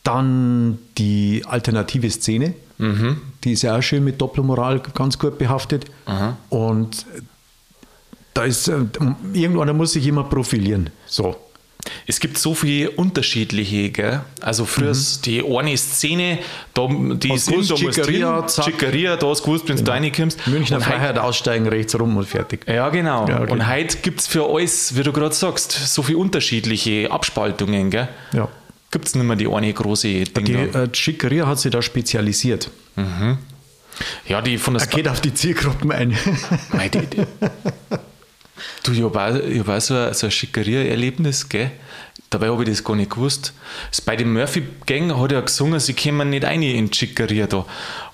dann 0.03 0.79
die 0.99 1.45
alternative 1.47 2.11
Szene, 2.11 2.55
die 2.79 3.53
ist 3.53 3.63
ja 3.63 3.77
auch 3.79 3.83
schön 3.83 4.05
mit 4.05 4.21
Doppelmoral 4.21 4.81
ganz 4.95 5.19
gut 5.19 5.39
behaftet. 5.39 5.87
Und 6.51 7.07
da 8.35 8.45
ist, 8.45 8.69
äh, 8.69 8.81
irgendwann 9.33 9.75
muss 9.77 9.93
sich 9.93 10.07
immer 10.07 10.25
profilieren. 10.25 10.91
So. 11.07 11.37
Es 12.07 12.21
gibt 12.21 12.39
so 12.39 12.55
viele 12.55 12.91
unterschiedliche, 12.91 13.91
gell? 13.91 14.21
Also 14.41 14.65
früher 14.65 14.91
ist 14.91 15.27
die 15.27 15.43
eine 15.45 15.77
Szene, 15.77 16.39
da, 16.75 16.89
die 16.89 17.33
ist 17.33 17.49
in, 17.51 17.63
drin, 17.67 18.49
zack. 18.49 18.65
Schickeria, 18.65 19.17
da 19.17 19.29
hast 19.29 19.41
du 19.41 19.45
gewusst, 19.45 19.69
wenn 19.69 19.77
du 19.77 19.91
reinkommst. 19.91 20.47
Münchner 20.47 20.81
Freiheit 20.81 21.19
aussteigen, 21.19 21.67
rechts 21.69 21.99
rum 21.99 22.17
und 22.17 22.27
fertig. 22.27 22.67
Ja, 22.69 22.89
genau. 22.89 23.29
Ja, 23.29 23.43
okay. 23.43 23.53
Und 23.53 23.67
heute 23.69 23.99
gibt 23.99 24.21
es 24.21 24.27
für 24.27 24.47
alles, 24.49 24.97
wie 24.97 25.03
du 25.03 25.13
gerade 25.13 25.35
sagst, 25.35 25.73
so 25.73 26.03
viele 26.03 26.19
unterschiedliche 26.19 27.11
Abspaltungen. 27.11 27.91
Gell? 27.91 28.09
Ja. 28.33 28.49
Gibt 28.91 29.09
es 29.09 29.15
nicht 29.15 29.25
mehr 29.25 29.37
die 29.37 29.49
eine 29.49 29.73
große 29.73 30.25
Ding. 30.25 30.45
Die 30.45 30.55
äh, 30.55 30.89
Schickeria 30.93 31.47
hat 31.47 31.59
sich 31.59 31.73
da 31.73 31.83
spezialisiert. 31.83 32.71
ja, 34.29 34.41
die 34.41 34.59
von 34.59 34.75
der 34.75 34.83
Er 34.83 34.89
geht 34.89 35.09
auf 35.09 35.21
die 35.21 35.35
Zielgruppen 35.35 35.91
ein. 35.93 36.17
Mei, 36.73 36.89
die, 36.89 37.07
die. 37.07 37.23
Du, 38.87 38.93
ich 38.93 39.03
habe 39.03 39.21
auch, 39.21 39.35
ich 39.35 39.59
hab 39.59 39.69
auch 39.69 39.81
so 39.81 39.95
ein, 39.95 40.15
so 40.15 40.27
ein 40.27 40.31
Schickeria-Erlebnis, 40.31 41.49
gell? 41.49 41.73
Dabei 42.31 42.49
habe 42.49 42.63
ich 42.65 42.71
das 42.71 42.85
gar 42.85 42.97
nicht 42.97 43.11
gewusst. 43.11 43.53
Bei 44.05 44.17
den 44.17 44.33
Murphy-Gang 44.33 45.17
hat 45.17 45.33
er 45.33 45.43
gesungen, 45.43 45.79
sie 45.79 45.95
kommen 45.95 46.31
nicht 46.31 46.45
rein 46.45 46.63
in 46.63 46.91
die 46.91 46.97
Schickeria 46.97 47.47
da. 47.47 47.65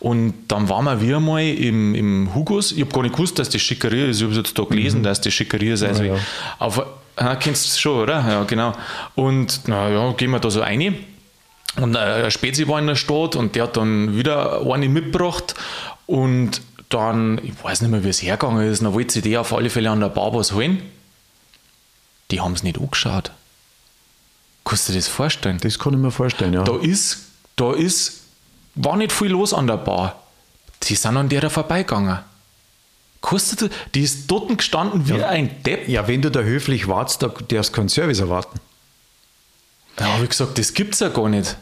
Und 0.01 0.35
dann 0.49 0.69
waren 0.69 0.85
wir 0.85 1.01
wieder 1.01 1.21
mal 1.21 1.43
im, 1.43 1.95
im 1.95 2.35
Hugos. 2.35 2.73
Ich 2.73 2.81
habe 2.81 2.93
gar 2.93 3.03
nicht 3.03 3.15
gewusst, 3.15 3.39
dass 3.39 3.49
das 3.49 3.63
Schickeria 3.63 4.07
ist. 4.07 4.19
Ich 4.19 4.23
habe 4.25 4.33
es 4.33 4.39
jetzt 4.39 4.59
da 4.59 4.65
gelesen, 4.65 5.03
dass 5.03 5.21
das 5.21 5.33
Schickeria 5.33 5.75
ist. 5.75 5.83
Also 5.83 6.05
Ja, 6.05 6.15
ja. 6.15 6.21
Auf, 6.59 6.83
ah, 7.17 7.37
kennst 7.37 7.75
du 7.75 7.81
schon, 7.81 8.03
oder? 8.03 8.25
Ja, 8.29 8.45
genau. 8.45 8.73
Und 9.15 9.63
na 9.67 9.89
ja, 9.91 10.13
gehen 10.13 10.31
wir 10.31 10.41
da 10.41 10.51
so 10.51 10.61
rein. 10.61 10.95
Und 11.77 11.95
äh, 11.95 11.99
ein 11.99 12.31
Spezi 12.31 12.69
war 12.69 12.79
in 12.79 12.87
der 12.87 12.97
Stadt 12.97 13.35
und 13.37 13.55
der 13.55 13.65
hat 13.65 13.77
dann 13.77 14.17
wieder 14.17 14.61
eine 14.71 14.89
mitgebracht. 14.89 15.55
Und 16.07 16.61
dann, 16.95 17.41
ich 17.43 17.63
weiß 17.63 17.81
nicht 17.81 17.91
mehr, 17.91 18.05
wie 18.05 18.09
es 18.09 18.23
hergegangen 18.23 18.67
ist, 18.67 18.83
dann 18.83 18.93
wollte 18.93 19.15
sie 19.15 19.23
die 19.23 19.37
auf 19.37 19.53
alle 19.53 19.71
Fälle 19.71 19.91
an 19.91 20.01
der 20.01 20.09
Bar 20.09 20.35
was 20.35 20.53
holen. 20.53 20.83
Die 22.31 22.41
haben 22.41 22.53
es 22.53 22.63
nicht 22.63 22.79
angeschaut. 22.79 23.31
Kannst 24.65 24.89
du 24.89 24.93
dir 24.93 24.99
das 24.99 25.09
vorstellen? 25.09 25.59
Das 25.61 25.79
kann 25.79 25.93
ich 25.93 25.99
mir 25.99 26.11
vorstellen, 26.11 26.55
ja. 26.55 26.63
Da 26.63 26.77
ist, 26.77 27.27
da 27.57 27.73
ist, 27.73 28.23
war 28.75 28.97
nicht 28.97 29.13
viel 29.13 29.29
los 29.29 29.53
an 29.53 29.67
der 29.67 29.77
Bar. 29.77 30.23
Die 30.85 30.95
sind 30.95 31.17
an 31.17 31.29
der 31.29 31.51
vorbeigegangen. 31.51 32.19
Kannst 33.21 33.61
du, 33.61 33.69
die 33.95 34.03
ist 34.03 34.31
dort 34.31 34.57
gestanden 34.57 35.09
wie 35.09 35.23
ein 35.23 35.63
Depp. 35.63 35.89
Ja, 35.89 36.09
wenn 36.09 36.23
du 36.23 36.31
da 36.31 36.41
höflich 36.41 36.89
wartest, 36.89 37.23
da 37.23 37.29
darfst 37.29 37.71
du 37.71 37.77
keinen 37.77 37.89
Service 37.89 38.19
erwarten. 38.19 38.59
Da 39.97 40.07
habe 40.07 40.25
ich 40.25 40.31
gesagt, 40.31 40.59
das 40.59 40.75
gibt's 40.75 41.01
ja 41.01 41.09
gar 41.09 41.29
nicht. 41.29 41.57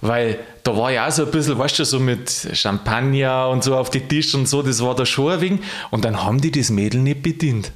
Weil 0.00 0.38
da 0.62 0.76
war 0.76 0.92
ja 0.92 1.08
auch 1.08 1.10
so 1.10 1.24
ein 1.24 1.30
bisschen, 1.30 1.58
weißt 1.58 1.78
du, 1.80 1.84
so 1.84 1.98
mit 1.98 2.30
Champagner 2.52 3.48
und 3.48 3.64
so 3.64 3.76
auf 3.76 3.90
die 3.90 4.00
Tisch 4.00 4.34
und 4.34 4.46
so, 4.48 4.62
das 4.62 4.82
war 4.82 4.94
da 4.94 5.04
schon 5.04 5.32
ein 5.32 5.40
wenig. 5.40 5.60
Und 5.90 6.04
dann 6.04 6.22
haben 6.22 6.40
die 6.40 6.50
das 6.52 6.70
Mädel 6.70 7.00
nicht 7.00 7.22
bedient. 7.22 7.72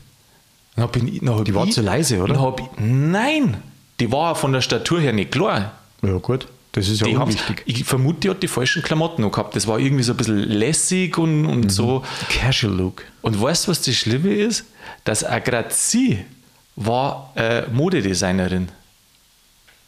Dann 0.76 0.84
hab 0.84 0.96
ich, 0.96 1.20
dann 1.20 1.36
hab 1.36 1.44
Die 1.44 1.54
war 1.54 1.68
zu 1.68 1.82
leise, 1.82 2.18
oder? 2.20 2.34
Dann 2.34 2.42
hab 2.42 2.60
ich, 2.60 2.66
nein, 2.78 3.56
die 4.00 4.10
war 4.12 4.34
von 4.34 4.52
der 4.52 4.60
Statur 4.60 5.00
her 5.00 5.12
nicht 5.12 5.32
klar. 5.32 5.72
Ja, 6.02 6.18
gut. 6.18 6.46
Das 6.72 6.88
ist 6.88 7.00
ja 7.02 7.06
Die 7.06 7.16
unwichtig. 7.16 7.62
ich 7.66 7.84
vermute, 7.84 8.20
die 8.20 8.30
hat 8.30 8.42
die 8.42 8.48
falschen 8.48 8.82
Klamotten 8.82 9.20
noch 9.22 9.30
gehabt. 9.32 9.54
Das 9.54 9.66
war 9.66 9.78
irgendwie 9.78 10.02
so 10.02 10.12
ein 10.12 10.16
bisschen 10.16 10.38
lässig 10.38 11.18
und, 11.18 11.44
und 11.44 11.70
so. 11.70 12.02
Casual 12.30 12.72
Look. 12.74 13.02
Und 13.20 13.40
weißt 13.40 13.66
du, 13.66 13.70
was 13.72 13.82
das 13.82 13.94
Schlimme 13.94 14.32
ist? 14.32 14.64
Dass 15.04 15.22
auch 15.22 15.42
gerade 15.44 15.68
sie 15.70 16.24
war 16.74 17.32
äh, 17.36 17.62
Modedesignerin. 17.70 18.68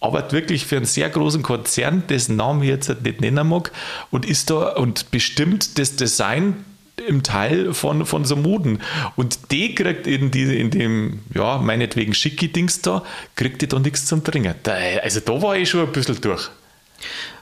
Arbeitet 0.04 0.32
wirklich 0.32 0.66
für 0.66 0.76
einen 0.76 0.84
sehr 0.84 1.08
großen 1.08 1.42
Konzern, 1.42 2.04
dessen 2.08 2.36
Namen 2.36 2.62
ich 2.62 2.68
jetzt 2.68 3.02
nicht 3.02 3.20
nennen 3.20 3.48
mag, 3.48 3.72
und 4.10 4.26
ist 4.26 4.50
da 4.50 4.74
und 4.74 5.10
bestimmt 5.10 5.78
das 5.78 5.96
Design 5.96 6.64
im 7.08 7.22
Teil 7.22 7.74
von, 7.74 8.06
von 8.06 8.24
so 8.24 8.36
Moden. 8.36 8.80
Und 9.16 9.50
die 9.50 9.74
kriegt 9.74 10.06
in, 10.06 10.30
die, 10.30 10.60
in 10.60 10.70
dem, 10.70 11.20
ja, 11.34 11.58
meinetwegen 11.58 12.14
Schicki-Dings 12.14 12.82
da, 12.82 13.02
kriegt 13.34 13.62
die 13.62 13.66
da 13.66 13.78
nichts 13.78 14.06
zum 14.06 14.22
Trinken. 14.22 14.54
Da, 14.62 14.74
also 15.02 15.20
da 15.20 15.42
war 15.42 15.56
ich 15.56 15.70
schon 15.70 15.80
ein 15.80 15.92
bisschen 15.92 16.20
durch. 16.20 16.50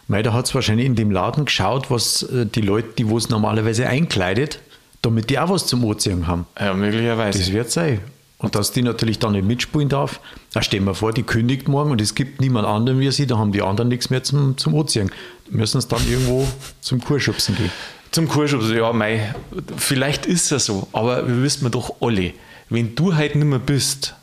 Mei, 0.09 0.23
da 0.23 0.33
hat 0.33 0.47
es 0.47 0.55
wahrscheinlich 0.55 0.87
in 0.87 0.95
dem 0.95 1.11
Laden 1.11 1.45
geschaut, 1.45 1.91
was 1.91 2.23
äh, 2.25 2.47
die 2.47 2.61
Leute, 2.61 2.89
die 2.99 3.09
wo 3.09 3.19
es 3.19 3.29
normalerweise 3.29 3.87
einkleidet, 3.87 4.61
damit 5.01 5.31
die 5.31 5.39
auch 5.39 5.51
was 5.51 5.67
zum 5.67 5.85
Ozean 5.85 6.27
haben. 6.27 6.47
Ja, 6.59 6.75
möglicherweise. 6.75 7.39
Das 7.39 7.53
wird 7.53 7.71
sein. 7.71 8.01
Und 8.43 8.57
dass 8.57 8.73
die 8.73 8.83
natürlich 8.83 9.21
dann 9.21 9.33
nicht 9.33 9.47
mitspielen 9.47 9.89
darf, 9.89 10.21
da 10.53 10.63
stellen 10.63 10.85
wir 10.85 10.95
vor, 10.95 11.13
die 11.13 11.23
kündigt 11.23 11.69
morgen 11.69 11.93
und 11.93 12.01
es 12.01 12.15
gibt 12.15 12.41
niemand 12.41 12.67
anderen 12.67 12.99
wie 12.99 13.11
sie, 13.13 13.27
da 13.27 13.39
haben 13.39 13.53
die 13.53 13.63
anderen 13.63 13.89
nichts 13.89 14.11
mehr 14.11 14.23
zum, 14.25 14.59
zum 14.59 14.75
Ozean. 14.75 15.11
Müssen 15.49 15.79
es 15.79 15.87
dann 15.87 16.07
irgendwo 16.09 16.47
zum 16.81 17.01
Kurschubsen 17.01 17.57
gehen. 17.57 17.71
Zum 18.11 18.29
Kurschubs, 18.29 18.69
ja, 18.71 18.93
mei, 18.93 19.35
vielleicht 19.77 20.27
ist 20.27 20.53
es 20.53 20.67
so, 20.67 20.89
aber 20.93 21.27
wir 21.27 21.43
wissen 21.43 21.71
doch 21.71 21.95
alle, 22.01 22.35
wenn 22.69 22.95
du 22.95 23.15
halt 23.15 23.37
nicht 23.37 23.45
mehr 23.45 23.59
bist, 23.59 24.15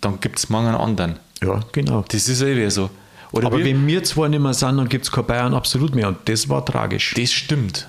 dann 0.00 0.18
gibt 0.20 0.38
es 0.38 0.48
morgen 0.48 0.66
einen 0.66 0.76
anderen. 0.76 1.16
Ja, 1.42 1.60
genau. 1.72 2.04
Das 2.08 2.28
ist 2.28 2.40
ja 2.40 2.48
eh 2.48 2.68
so. 2.70 2.90
Oder 3.32 3.48
Aber 3.48 3.58
wir, 3.58 3.64
wenn 3.64 3.86
wir 3.86 4.02
zwei 4.04 4.28
nicht 4.28 4.40
mehr 4.40 4.54
sind, 4.54 4.76
dann 4.76 4.88
gibt 4.88 5.04
es 5.04 5.12
kein 5.12 5.26
Bayern 5.26 5.54
absolut 5.54 5.94
mehr. 5.94 6.08
Und 6.08 6.18
das 6.26 6.48
war 6.48 6.64
tragisch. 6.64 7.14
das 7.16 7.32
stimmt. 7.32 7.88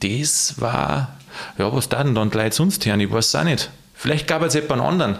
Das 0.00 0.60
war, 0.60 1.16
ja, 1.58 1.72
was 1.72 1.88
da 1.88 2.02
denn 2.02 2.14
dann 2.14 2.30
gleich 2.30 2.54
sonst 2.54 2.84
her? 2.84 2.98
Ich 2.98 3.10
weiß 3.10 3.26
es 3.26 3.34
auch 3.34 3.44
nicht. 3.44 3.70
Vielleicht 4.02 4.26
gab 4.26 4.42
es 4.42 4.54
jemand 4.54 4.82
anderen. 4.82 5.16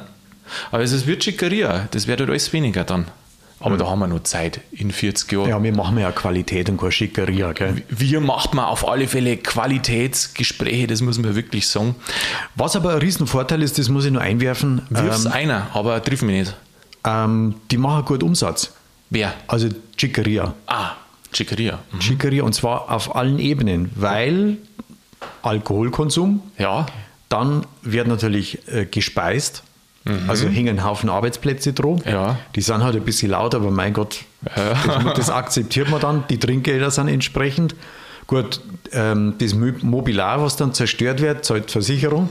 Aber 0.72 0.82
es 0.82 0.90
ist 0.90 1.06
wird 1.06 1.22
Schickeria, 1.22 1.86
das 1.92 2.08
wird 2.08 2.18
halt 2.18 2.28
alles 2.28 2.52
weniger 2.52 2.82
dann. 2.82 3.06
Aber 3.60 3.76
da 3.76 3.86
haben 3.88 4.00
wir 4.00 4.08
noch 4.08 4.24
Zeit 4.24 4.60
in 4.72 4.90
40 4.90 5.30
Jahren. 5.30 5.48
Ja, 5.48 5.62
wir 5.62 5.72
machen 5.72 5.96
ja 5.96 6.10
Qualität 6.10 6.68
und 6.68 6.78
keine 6.78 6.90
Schickeria. 6.90 7.52
Gell? 7.52 7.84
Wir 7.88 8.20
macht 8.20 8.54
man 8.54 8.64
auf 8.64 8.88
alle 8.88 9.06
Fälle 9.06 9.36
Qualitätsgespräche, 9.36 10.88
das 10.88 11.00
muss 11.00 11.16
man 11.18 11.36
wirklich 11.36 11.68
sagen. 11.68 11.94
Was 12.56 12.74
aber 12.74 12.94
ein 12.94 12.98
Riesenvorteil 12.98 13.62
ist, 13.62 13.78
das 13.78 13.88
muss 13.88 14.04
ich 14.04 14.10
nur 14.10 14.20
einwerfen, 14.20 14.82
Wirf's 14.90 15.26
ähm, 15.26 15.32
einer, 15.32 15.68
aber 15.74 16.02
triff 16.02 16.22
mich 16.22 16.40
nicht. 16.40 16.56
ähm, 17.06 17.54
die 17.70 17.78
machen 17.78 18.04
gut 18.04 18.24
Umsatz. 18.24 18.72
Wer? 19.10 19.32
Also 19.46 19.68
Schickeria. 19.96 20.54
Ah, 20.66 20.92
Schickeria. 21.32 21.78
Mhm. 21.92 22.00
Schickeria 22.00 22.42
und 22.42 22.54
zwar 22.56 22.90
auf 22.90 23.14
allen 23.14 23.38
Ebenen, 23.38 23.92
weil 23.94 24.56
Alkoholkonsum, 25.42 26.42
Ja, 26.58 26.86
dann 27.32 27.66
wird 27.82 28.06
natürlich 28.08 28.58
äh, 28.68 28.84
gespeist 28.86 29.62
Also 30.26 30.48
hängen 30.48 30.82
Haufen 30.84 31.08
Arbeitsplätze 31.08 31.72
drum. 31.72 32.02
Ja. 32.04 32.36
Die 32.56 32.60
sind 32.60 32.82
halt 32.82 32.96
ein 32.96 33.04
bisschen 33.04 33.30
laut, 33.30 33.54
aber 33.54 33.70
mein 33.70 33.92
Gott, 33.92 34.24
das, 34.54 35.14
das 35.14 35.30
akzeptiert 35.30 35.88
man 35.90 36.00
dann. 36.00 36.24
Die 36.28 36.38
Trinkgelder 36.38 36.90
sind 36.90 37.06
entsprechend. 37.08 37.76
Gut, 38.26 38.60
ähm, 38.92 39.34
das 39.38 39.54
Mo- 39.54 39.72
Mobiliar, 39.82 40.42
was 40.42 40.56
dann 40.56 40.74
zerstört 40.74 41.20
wird, 41.20 41.44
zahlt 41.44 41.70
Versicherung. 41.70 42.28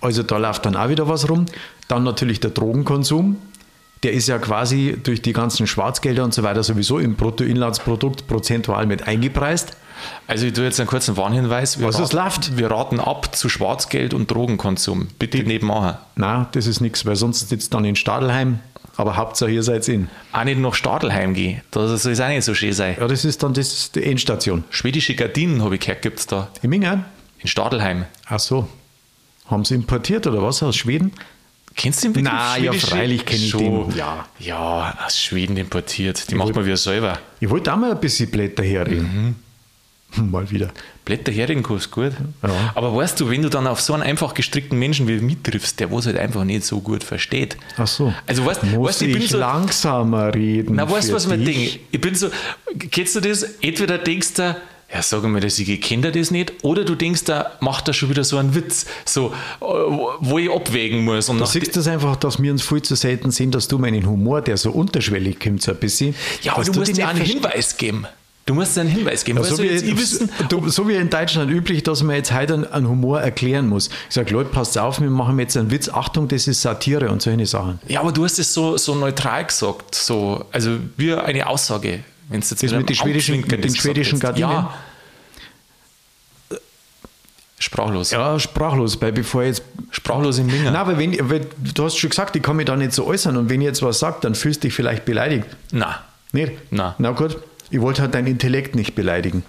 Also 0.00 0.22
da 0.22 0.36
läuft 0.38 0.64
dann 0.64 0.76
auch 0.76 0.88
wieder 0.88 1.08
was 1.08 1.28
rum. 1.28 1.46
Dann 1.88 2.04
natürlich 2.04 2.38
der 2.38 2.50
Drogenkonsum. 2.50 3.36
Der 4.04 4.12
ist 4.12 4.28
ja 4.28 4.38
quasi 4.38 4.96
durch 5.02 5.22
die 5.22 5.32
ganzen 5.32 5.66
Schwarzgelder 5.66 6.22
und 6.22 6.34
so 6.34 6.42
weiter 6.44 6.62
sowieso 6.62 6.98
im 7.00 7.16
Bruttoinlandsprodukt 7.16 8.28
prozentual 8.28 8.86
mit 8.86 9.08
eingepreist. 9.08 9.76
Also 10.26 10.46
ich 10.46 10.52
tue 10.52 10.64
jetzt 10.64 10.78
einen 10.80 10.88
kurzen 10.88 11.16
Warnhinweis. 11.16 11.78
Wir 11.78 11.86
Was 11.88 11.98
ist 11.98 12.12
läuft? 12.12 12.56
Wir 12.56 12.70
raten 12.70 13.00
ab 13.00 13.34
zu 13.36 13.48
Schwarzgeld 13.48 14.14
und 14.14 14.30
Drogenkonsum. 14.30 15.08
Bitte 15.18 15.38
nicht 15.44 15.62
machen. 15.62 15.96
Na, 16.16 16.48
das 16.52 16.66
ist 16.66 16.80
nichts, 16.80 17.06
weil 17.06 17.16
sonst 17.16 17.48
sitzt 17.48 17.72
dann 17.74 17.84
in 17.84 17.96
Stadelheim. 17.96 18.58
Aber 18.98 19.16
Hauptsache, 19.16 19.50
ihr 19.50 19.62
seid 19.62 19.86
in. 19.88 20.08
Auch 20.32 20.44
nicht 20.44 20.58
nach 20.58 20.74
Stadelheim 20.74 21.34
gehen. 21.34 21.60
Das 21.70 22.02
soll 22.02 22.12
es 22.12 22.20
auch 22.20 22.28
nicht 22.28 22.44
so 22.44 22.54
schön 22.54 22.72
sein. 22.72 22.96
Ja, 22.98 23.06
das 23.06 23.24
ist 23.26 23.42
dann 23.42 23.52
das 23.52 23.72
ist 23.72 23.96
die 23.96 24.04
Endstation. 24.04 24.64
Schwedische 24.70 25.14
Gardinen, 25.14 25.62
habe 25.62 25.74
ich 25.74 25.82
gehört, 25.82 26.00
gibt 26.02 26.18
es 26.18 26.26
da. 26.26 26.48
In 26.62 26.70
Mingen? 26.70 27.04
In 27.40 27.48
Stadelheim. 27.48 28.06
Ach 28.26 28.38
so. 28.40 28.66
Haben 29.46 29.64
sie 29.66 29.74
importiert 29.74 30.26
oder 30.26 30.42
was 30.42 30.62
aus 30.62 30.76
Schweden? 30.76 31.12
Kennst 31.74 32.02
du 32.02 32.08
den 32.08 32.14
Begriff? 32.14 32.32
Na, 32.32 32.56
ja, 32.56 32.72
freilich 32.72 33.26
kenn 33.26 33.36
ich 33.36 33.52
den, 33.54 33.90
ja. 33.94 34.24
Ja, 34.38 34.96
aus 35.06 35.20
Schweden 35.20 35.58
importiert. 35.58 36.30
Die 36.30 36.34
macht 36.34 36.46
wollt- 36.46 36.56
man 36.56 36.64
wieder 36.64 36.78
selber. 36.78 37.18
Ich 37.38 37.50
wollte 37.50 37.70
auch 37.72 37.76
mal 37.76 37.90
ein 37.92 38.00
bisschen 38.00 38.30
Blätter 38.30 38.62
herreden. 38.64 39.36
Mal 40.16 40.50
wieder. 40.50 40.70
Blätter 41.04 41.32
gut. 41.90 42.12
Ja. 42.42 42.72
Aber 42.74 42.94
weißt 42.96 43.20
du, 43.20 43.30
wenn 43.30 43.42
du 43.42 43.48
dann 43.48 43.66
auf 43.66 43.80
so 43.80 43.92
einen 43.92 44.02
einfach 44.02 44.34
gestrickten 44.34 44.78
Menschen 44.78 45.06
wie 45.06 45.18
mich 45.20 45.38
triffst, 45.42 45.78
der 45.78 45.90
was 45.92 46.06
halt 46.06 46.18
einfach 46.18 46.44
nicht 46.44 46.64
so 46.64 46.80
gut 46.80 47.04
versteht. 47.04 47.56
Ach 47.76 47.86
so. 47.86 48.12
Also 48.26 48.44
weißt, 48.44 48.64
Muss 48.64 48.88
weißt 48.88 49.00
du, 49.02 49.04
ich 49.06 49.12
bin 49.12 49.22
ich 49.22 49.30
so. 49.30 49.38
langsamer 49.38 50.34
reden? 50.34 50.76
Na, 50.76 50.90
weißt 50.90 51.10
du, 51.10 51.14
was 51.14 51.28
dich? 51.28 51.44
denkt? 51.44 51.78
Ich 51.92 52.00
bin 52.00 52.14
so, 52.14 52.28
kennst 52.90 53.14
du 53.16 53.20
das? 53.20 53.42
Entweder 53.60 53.98
denkst 53.98 54.34
du, 54.34 54.56
ja, 54.92 55.02
sag 55.02 55.24
mal, 55.24 55.40
dass 55.40 55.58
ich 55.58 55.80
kennt 55.80 56.04
er 56.04 56.12
das 56.12 56.30
nicht, 56.30 56.52
oder 56.62 56.84
du 56.84 56.94
denkst, 56.94 57.24
da 57.24 57.52
macht 57.60 57.88
er 57.88 57.94
schon 57.94 58.08
wieder 58.08 58.22
so 58.22 58.38
einen 58.38 58.54
Witz, 58.54 58.86
so, 59.04 59.32
wo 59.60 60.38
ich 60.38 60.50
abwägen 60.50 61.04
muss. 61.04 61.28
Und 61.28 61.38
Du 61.38 61.46
siehst 61.46 61.76
das 61.76 61.88
einfach, 61.88 62.16
dass 62.16 62.40
wir 62.40 62.52
uns 62.52 62.62
viel 62.62 62.82
zu 62.82 62.94
selten 62.94 63.32
sehen, 63.32 63.50
dass 63.50 63.66
du 63.66 63.78
meinen 63.78 64.06
Humor, 64.06 64.42
der 64.42 64.56
so 64.56 64.70
unterschwellig 64.70 65.40
kommt, 65.40 65.62
so 65.62 65.72
ein 65.72 65.78
bisschen. 65.78 66.14
ja, 66.42 66.54
aber 66.54 66.64
du 66.64 66.72
musst 66.72 66.96
dir 66.96 67.08
einen 67.08 67.20
Hinweis 67.20 67.76
geben. 67.76 68.06
Du 68.46 68.54
musst 68.54 68.76
dir 68.76 68.82
einen 68.82 68.90
Hinweis 68.90 69.24
geben. 69.24 69.38
Ja, 69.38 69.44
so, 69.44 69.60
wie, 69.60 69.98
wissen, 69.98 70.30
du, 70.48 70.68
so 70.68 70.86
wie 70.88 70.94
in 70.94 71.10
Deutschland 71.10 71.50
üblich, 71.50 71.82
dass 71.82 72.04
man 72.04 72.14
jetzt 72.14 72.32
heute 72.32 72.54
einen, 72.54 72.64
einen 72.64 72.88
Humor 72.88 73.20
erklären 73.20 73.66
muss. 73.68 73.88
Ich 74.08 74.14
sage, 74.14 74.32
Leute, 74.32 74.50
passt 74.50 74.78
auf, 74.78 75.00
wir 75.00 75.10
machen 75.10 75.36
jetzt 75.40 75.56
einen 75.56 75.72
Witz. 75.72 75.88
Achtung, 75.88 76.28
das 76.28 76.46
ist 76.46 76.62
Satire 76.62 77.10
und 77.10 77.20
solche 77.20 77.44
Sachen. 77.44 77.80
ja, 77.88 78.00
aber 78.00 78.12
du 78.12 78.24
hast 78.24 78.38
es 78.38 78.54
so, 78.54 78.76
so 78.76 78.94
neutral 78.94 79.44
gesagt, 79.44 79.96
so, 79.96 80.44
also 80.52 80.78
wie 80.96 81.12
eine 81.12 81.44
Aussage. 81.48 82.04
Wenn 82.28 82.38
es 82.40 82.50
jetzt 82.50 82.62
Das 82.62 82.70
einem 82.70 82.82
mit 82.82 82.88
den 82.90 82.96
schwedischen- 82.96 83.40
mit 83.40 83.64
den 83.64 83.74
schwedischen. 83.74 84.20
Gardinen? 84.20 84.48
Ja. 84.50 84.74
Sprachlos. 87.58 88.10
Ja, 88.10 88.38
sprachlos, 88.38 89.00
weil 89.00 89.12
bevor 89.12 89.42
jetzt. 89.42 89.62
Sprachlos 89.90 90.38
im 90.38 90.46
Minger. 90.46 90.64
Nein, 90.64 90.76
aber 90.76 90.98
wenn, 90.98 91.16
weil, 91.30 91.46
du 91.74 91.84
hast 91.84 91.96
schon 91.96 92.10
gesagt, 92.10 92.36
ich 92.36 92.42
kann 92.42 92.56
mich 92.56 92.66
da 92.66 92.76
nicht 92.76 92.92
so 92.92 93.06
äußern 93.06 93.36
und 93.36 93.48
wenn 93.48 93.60
ich 93.62 93.66
jetzt 93.66 93.82
was 93.82 93.98
sage, 93.98 94.18
dann 94.20 94.34
fühlst 94.34 94.62
du 94.62 94.68
dich 94.68 94.74
vielleicht 94.74 95.04
beleidigt. 95.04 95.46
Na, 95.72 96.00
Nicht? 96.32 96.52
Na. 96.70 96.94
Na 96.98 97.12
gut, 97.12 97.38
ich 97.76 97.82
wollte 97.82 98.00
halt 98.00 98.14
dein 98.14 98.26
Intellekt 98.26 98.74
nicht 98.74 98.94
beleidigen. 98.94 99.42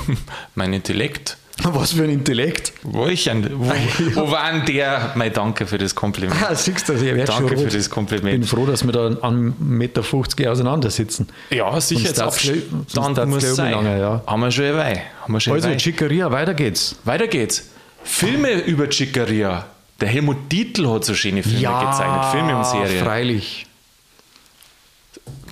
mein 0.54 0.72
Intellekt. 0.72 1.36
Was 1.62 1.92
für 1.92 2.02
ein 2.04 2.10
Intellekt? 2.10 2.72
Wo, 2.82 3.06
ich 3.06 3.30
an, 3.30 3.46
wo, 3.56 3.70
wo 4.14 4.30
war 4.30 4.50
denn 4.50 4.64
der? 4.64 5.12
Mein 5.16 5.32
Danke 5.32 5.66
für 5.66 5.76
das 5.78 5.94
Kompliment. 5.94 6.42
Ah, 6.42 6.54
siehst 6.54 6.88
du, 6.88 6.94
ich 6.94 7.02
werde 7.02 7.30
schon 7.30 7.42
Danke 7.46 7.54
rot. 7.54 7.64
für 7.64 7.64
das 7.66 7.74
Ich 7.74 7.82
bin 7.84 7.94
Kompliment. 7.94 8.46
froh, 8.48 8.64
dass 8.66 8.84
wir 8.84 8.92
da 8.92 9.06
an 9.06 9.52
1,50 9.52 9.60
Meter 9.60 10.50
auseinandersitzen. 10.50 11.28
Ja, 11.50 11.78
sicher. 11.80 12.08
Jetzt 12.08 12.18
dann 12.18 13.14
darf's 13.14 13.28
muss 13.30 13.54
sein. 13.54 13.74
umlangen, 13.74 14.00
ja. 14.00 14.22
Haben 14.26 14.40
wir 14.40 14.50
schon 14.50 14.64
dabei. 14.64 15.02
Haben 15.22 15.32
wir 15.34 15.40
schon 15.40 15.52
Also. 15.52 15.68
Chicaria, 15.78 16.30
weiter 16.32 16.54
geht's. 16.54 16.96
Weiter 17.04 17.28
geht's. 17.28 17.68
Filme 18.02 18.52
über 18.62 18.90
Chicaria. 18.90 19.66
Der 20.00 20.08
Helmut 20.08 20.50
Dietl 20.50 20.88
hat 20.88 21.04
so 21.04 21.14
schöne 21.14 21.42
Filme 21.42 21.58
gezeichnet. 21.60 22.24
Filme 22.32 22.56
und 22.56 22.66
Serien. 22.66 23.04
freilich. 23.04 23.66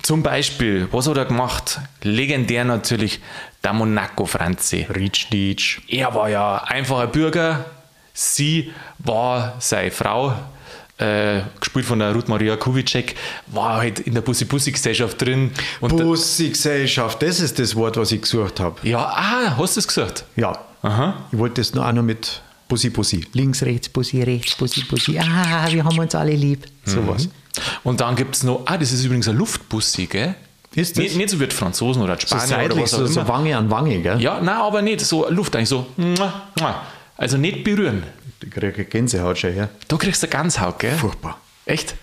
Zum 0.03 0.21
Beispiel, 0.21 0.89
was 0.91 1.07
hat 1.07 1.15
er 1.15 1.23
gemacht? 1.23 1.79
Legendär 2.01 2.65
natürlich, 2.65 3.21
der 3.63 3.71
Monaco 3.71 4.25
Franzi. 4.25 4.85
Ritsch, 4.93 5.27
Ditsch. 5.31 5.79
Er 5.87 6.13
war 6.13 6.29
ja 6.29 6.57
einfacher 6.57 7.07
Bürger. 7.07 7.63
Sie 8.13 8.73
war 8.99 9.55
seine 9.59 9.91
Frau, 9.91 10.33
äh, 10.97 11.39
gespielt 11.57 11.85
von 11.85 11.99
der 11.99 12.13
Ruth 12.13 12.27
Maria 12.27 12.57
Kubitschek, 12.57 13.15
war 13.47 13.77
halt 13.77 13.99
in 13.99 14.13
der 14.13 14.21
Bussi-Bussi-Gesellschaft 14.21 15.21
drin. 15.21 15.51
Bussi-Gesellschaft, 15.79 17.21
das 17.21 17.39
ist 17.39 17.57
das 17.57 17.73
Wort, 17.73 17.95
was 17.95 18.11
ich 18.11 18.21
gesucht 18.21 18.59
habe. 18.59 18.85
ja, 18.85 18.99
ah, 18.99 19.55
hast 19.57 19.77
du 19.77 19.79
es 19.79 19.87
gesagt? 19.87 20.25
Ja. 20.35 20.59
Aha. 20.81 21.27
Ich 21.31 21.39
wollte 21.39 21.61
das 21.61 21.73
nur 21.73 21.87
auch 21.87 21.93
noch 21.93 22.03
mit 22.03 22.41
Bussi, 22.67 22.89
Bussi. 22.89 23.25
Links, 23.31 23.63
rechts, 23.63 23.87
Bussi, 23.87 24.21
rechts, 24.21 24.53
Bussi, 24.55 24.83
Bussi. 24.83 25.17
Ah, 25.17 25.65
wir 25.71 25.85
haben 25.85 25.97
uns 25.97 26.13
alle 26.13 26.35
lieb. 26.35 26.65
Sowas. 26.83 27.29
Und 27.83 28.01
dann 28.01 28.15
gibt 28.15 28.35
es 28.35 28.43
noch, 28.43 28.63
ah, 28.65 28.77
das 28.77 28.91
ist 28.91 29.03
übrigens 29.03 29.27
ein 29.27 29.37
Luftbussi, 29.37 30.07
gell? 30.07 30.35
Ist 30.75 30.97
das? 30.97 31.03
Nicht, 31.03 31.15
nicht 31.17 31.29
so 31.29 31.39
wie 31.39 31.45
die 31.47 31.55
Franzosen 31.55 32.01
oder 32.01 32.15
die 32.15 32.25
So 32.25 32.35
Spanier 32.35 32.55
oder 32.55 32.63
seitlich, 32.63 32.83
was 32.83 32.93
auch 32.95 32.97
so, 32.99 33.05
so 33.07 33.19
immer. 33.21 33.29
Wange 33.29 33.57
an 33.57 33.69
Wange, 33.69 33.99
gell? 34.01 34.19
Ja, 34.21 34.39
nein, 34.41 34.55
aber 34.57 34.81
nicht 34.81 35.01
so 35.01 35.29
Luft, 35.29 35.55
eigentlich 35.55 35.69
so. 35.69 35.85
Also 37.15 37.37
nicht 37.37 37.63
berühren. 37.63 38.03
Ich 38.43 38.49
kriege 38.49 38.83
Gänsehaut 38.85 39.37
schon 39.37 39.53
her. 39.53 39.69
Da 39.87 39.97
kriegst 39.97 40.23
du 40.23 40.27
Ganzhaut, 40.27 40.79
gell? 40.79 40.95
Furchtbar. 40.97 41.37
Echt? 41.65 41.95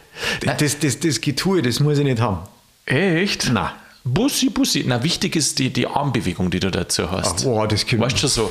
Das, 0.59 0.79
das, 0.79 1.01
das 1.01 1.21
Getue, 1.21 1.63
das 1.63 1.81
muss 1.81 1.99
ich 1.99 2.05
nicht 2.05 2.21
haben. 2.21 2.39
Echt? 2.87 3.51
Na. 3.53 3.73
Bussi, 4.05 4.49
Bussi. 4.51 4.85
Na, 4.87 5.03
wichtig 5.03 5.37
ist 5.37 5.59
die, 5.59 5.71
die 5.71 5.87
Armbewegung, 5.87 6.51
die 6.51 6.61
du 6.61 6.71
dazu 6.71 7.11
hast. 7.11 7.43
Ach, 7.43 7.47
oh, 7.47 7.67
das 7.67 7.87
kommt- 7.87 8.03
Weißt 8.03 8.15
du 8.23 8.29
schon 8.29 8.31
so. 8.31 8.51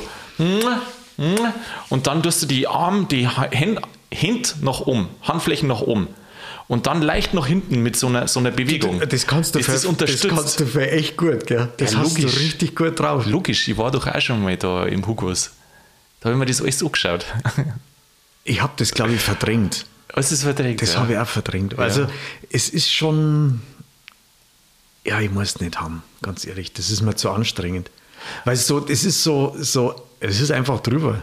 Und 1.88 2.06
dann 2.06 2.22
tust 2.22 2.42
du 2.42 2.46
die 2.46 2.66
Arm, 2.68 3.08
die 3.08 3.28
Hände 3.28 3.82
Hände 4.12 4.48
nach 4.62 4.80
oben, 4.80 5.08
Handflächen 5.22 5.68
nach 5.68 5.80
oben. 5.82 6.08
Und 6.70 6.86
dann 6.86 7.02
leicht 7.02 7.34
nach 7.34 7.48
hinten 7.48 7.82
mit 7.82 7.96
so 7.96 8.06
einer, 8.06 8.28
so 8.28 8.38
einer 8.38 8.52
Bewegung. 8.52 9.00
Das 9.00 9.26
kannst 9.26 9.56
du, 9.56 9.58
das, 9.58 9.66
für, 9.66 9.72
das 9.72 9.82
das 9.82 9.90
unterstützt. 9.90 10.28
kannst 10.28 10.60
du 10.60 10.66
für 10.66 10.88
echt 10.88 11.16
gut, 11.16 11.44
gell? 11.48 11.68
Das 11.78 11.94
Ja, 11.94 11.98
hast 11.98 12.16
logisch. 12.16 12.32
du 12.32 12.40
richtig 12.40 12.76
gut 12.76 13.00
drauf. 13.00 13.26
Logisch, 13.26 13.66
ich 13.66 13.76
war 13.76 13.90
doch 13.90 14.06
auch 14.06 14.20
schon 14.20 14.40
mal 14.40 14.56
da 14.56 14.86
im 14.86 15.04
Hugos. 15.04 15.50
Da 16.20 16.26
habe 16.26 16.34
ich 16.34 16.38
mir 16.38 16.46
das 16.46 16.62
alles 16.62 16.80
angeschaut. 16.80 17.26
Ich 18.44 18.62
habe 18.62 18.72
das, 18.76 18.92
glaube 18.92 19.14
ich, 19.14 19.20
verdrängt. 19.20 19.84
Alles 20.14 20.30
ist 20.30 20.44
verdrängt. 20.44 20.80
Das 20.80 20.94
ja. 20.94 21.00
habe 21.00 21.14
ich 21.14 21.18
auch 21.18 21.26
verdrängt. 21.26 21.76
Also, 21.76 22.06
es 22.50 22.68
ist 22.68 22.92
schon. 22.92 23.62
Ja, 25.04 25.20
ich 25.20 25.30
muss 25.32 25.48
es 25.48 25.60
nicht 25.60 25.80
haben, 25.80 26.04
ganz 26.22 26.46
ehrlich. 26.46 26.72
Das 26.72 26.88
ist 26.88 27.02
mir 27.02 27.16
zu 27.16 27.30
anstrengend. 27.30 27.90
Weil 28.44 28.54
so, 28.54 28.78
das 28.78 29.02
ist 29.02 29.24
so, 29.24 29.56
so, 29.58 30.00
es 30.20 30.40
ist 30.40 30.52
einfach 30.52 30.78
drüber. 30.80 31.22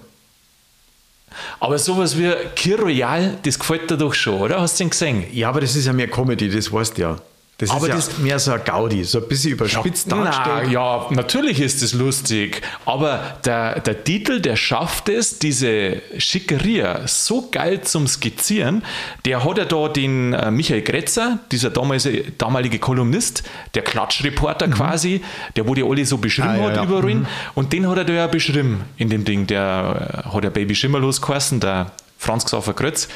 Aber 1.60 1.78
sowas 1.78 2.18
wie 2.18 2.32
Kir 2.56 2.80
Royal, 2.80 3.38
das 3.44 3.60
gefällt 3.60 3.90
dir 3.90 3.98
doch 3.98 4.14
schon, 4.14 4.42
oder? 4.42 4.62
Hast 4.62 4.80
du 4.80 4.84
den 4.84 4.90
gesehen? 4.90 5.26
Ja, 5.32 5.50
aber 5.50 5.62
das 5.62 5.76
ist 5.76 5.86
ja 5.86 5.94
mehr 5.94 6.08
Comedy, 6.08 6.50
das 6.50 6.72
weißt 6.72 6.98
du 6.98 7.02
ja. 7.02 7.18
Das 7.60 7.72
Aber 7.72 7.82
ist 7.82 7.88
ja 7.88 7.96
das- 7.96 8.18
mehr 8.20 8.38
so 8.38 8.52
ein 8.52 8.62
Gaudi, 8.64 9.04
so 9.04 9.18
ein 9.20 9.28
bisschen 9.28 9.54
überspitzt 9.54 10.08
Na, 10.12 10.26
dargestellt. 10.26 10.72
ja, 10.72 11.08
natürlich 11.10 11.60
ist 11.60 11.82
es 11.82 11.94
lustig, 11.96 12.62
aber 12.86 13.20
der, 13.46 13.80
der 13.80 14.04
Titel, 14.04 14.40
der 14.42 14.56
schafft 14.56 15.10
es, 15.10 15.40
diese 15.40 16.04
Schickeria 16.20 17.08
so 17.08 17.50
geil 17.52 17.82
zum 17.82 18.06
Skizzieren. 18.08 18.84
Der 19.26 19.44
hat 19.44 19.58
ja 19.58 19.66
da 19.66 19.88
den 19.88 20.34
äh, 20.34 20.52
Michael 20.52 20.84
Gretzer, 20.84 21.40
dieser 21.52 21.72
damalige, 21.72 22.26
damalige 22.38 22.78
Kolumnist, 22.78 23.42
der 23.74 23.82
Klatschreporter 23.82 24.68
quasi, 24.68 25.22
der 25.56 25.68
wo 25.68 25.74
die 25.74 25.84
alle 25.84 26.06
so 26.06 26.20
beschrieben 26.20 26.50
Mhm. 26.50 26.60
Ah, 26.60 26.62
ja, 26.62 26.70
hat 26.70 26.76
ja. 26.76 26.84
überall. 26.84 27.26
Und 27.56 27.74
den 27.74 27.90
hat 27.90 27.98
er 27.98 28.06
da 28.06 28.14
ja 28.14 28.28
beschrieben 28.28 28.84
in 28.98 29.10
dem 29.10 29.26
Ding. 29.26 29.48
Der 29.48 30.24
äh, 30.28 30.30
hat 30.30 30.44
ja 30.44 30.52
Baby 30.52 30.76
Schimmerlos 30.76 31.22
geheißen, 31.24 31.60
der 31.60 31.92
Franz 32.20 32.46
Xaver 32.46 32.74
Krötz. 32.74 33.08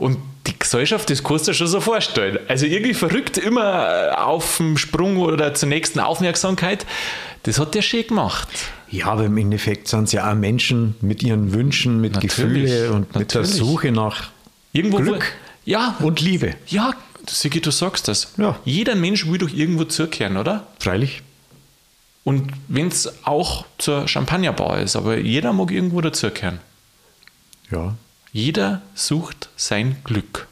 Und 0.00 0.16
die 0.46 0.58
Gesellschaft, 0.58 1.10
das 1.10 1.22
kannst 1.22 1.46
du 1.46 1.50
dir 1.50 1.54
schon 1.54 1.66
so 1.66 1.80
vorstellen. 1.82 2.38
Also 2.48 2.64
irgendwie 2.64 2.94
verrückt, 2.94 3.36
immer 3.36 4.08
äh, 4.08 4.10
auf 4.14 4.56
dem 4.56 4.78
Sprung 4.78 5.18
oder 5.18 5.52
zur 5.52 5.68
nächsten 5.68 6.00
Aufmerksamkeit. 6.00 6.86
Das 7.42 7.58
hat 7.58 7.74
der 7.74 7.82
schön 7.82 8.06
gemacht. 8.06 8.48
Ja, 8.90 9.08
aber 9.08 9.26
im 9.26 9.36
Endeffekt 9.36 9.88
sind 9.88 10.04
es 10.04 10.12
ja 10.12 10.30
auch 10.30 10.34
Menschen 10.34 10.94
mit 11.02 11.22
ihren 11.22 11.52
Wünschen, 11.52 12.00
mit 12.00 12.14
Natürlich, 12.14 12.64
Gefühlen 12.70 12.92
und 12.92 13.14
mit 13.14 13.34
der 13.34 13.42
natürlich. 13.42 13.58
Suche 13.60 13.92
nach 13.92 14.30
Irgendwo 14.72 14.98
Glück 14.98 15.34
Wo, 15.64 15.70
ja, 15.70 15.96
und 16.00 16.20
Liebe. 16.22 16.54
ja, 16.68 16.94
Sigi, 17.28 17.60
du 17.60 17.70
sagst 17.70 18.08
das. 18.08 18.32
Ja. 18.38 18.58
Jeder 18.64 18.94
Mensch 18.94 19.26
will 19.26 19.36
doch 19.36 19.50
irgendwo 19.50 19.84
zurückkehren, 19.84 20.38
oder? 20.38 20.66
Freilich. 20.78 21.20
Und 22.24 22.50
wenn 22.68 22.88
es 22.88 23.26
auch 23.26 23.66
zur 23.76 24.08
Champagnerbar 24.08 24.80
ist, 24.80 24.96
aber 24.96 25.18
jeder 25.18 25.52
mag 25.52 25.70
irgendwo 25.70 26.00
dazurkehren. 26.00 26.60
Ja. 27.70 27.94
Jeder 28.32 28.82
sucht 28.94 29.48
sein 29.56 29.96
Glück. 30.04 30.46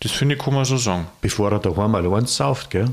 Das 0.00 0.12
finde 0.12 0.34
ich, 0.36 0.42
kann 0.42 0.54
man 0.54 0.64
so 0.64 0.76
sagen. 0.76 1.06
Bevor 1.20 1.50
er 1.52 1.58
daheim 1.58 1.94
allein 1.94 2.26
sauft, 2.26 2.70
gell? 2.70 2.90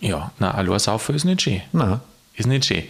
Ja, 0.00 0.30
na, 0.38 0.52
allein 0.52 0.78
saufen 0.78 1.14
ist 1.14 1.24
nicht 1.24 1.42
schön. 1.42 1.62
Nein. 1.72 2.00
Ist 2.34 2.46
nicht 2.46 2.66
schön. 2.66 2.84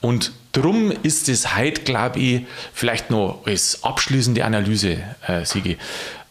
Und 0.00 0.32
drum 0.52 0.92
ist 1.02 1.28
es 1.28 1.56
heute, 1.56 1.82
glaube 1.82 2.20
ich, 2.20 2.42
vielleicht 2.72 3.10
noch 3.10 3.40
als 3.44 3.82
abschließende 3.82 4.44
Analyse, 4.44 5.02
äh, 5.26 5.44
Sigi. 5.44 5.76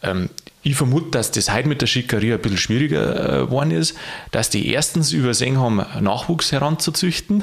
Ähm, 0.02 0.30
Ich 0.64 0.76
vermute, 0.76 1.10
dass 1.10 1.32
das 1.32 1.52
heute 1.52 1.68
mit 1.68 1.80
der 1.82 1.88
Schickeria 1.88 2.36
ein 2.36 2.40
bisschen 2.40 2.56
schwieriger 2.56 3.42
äh, 3.42 3.46
geworden 3.46 3.72
ist, 3.72 3.96
dass 4.30 4.48
die 4.48 4.68
erstens 4.68 5.12
übersehen 5.12 5.58
haben, 5.58 5.84
Nachwuchs 6.00 6.52
heranzuzüchten 6.52 7.42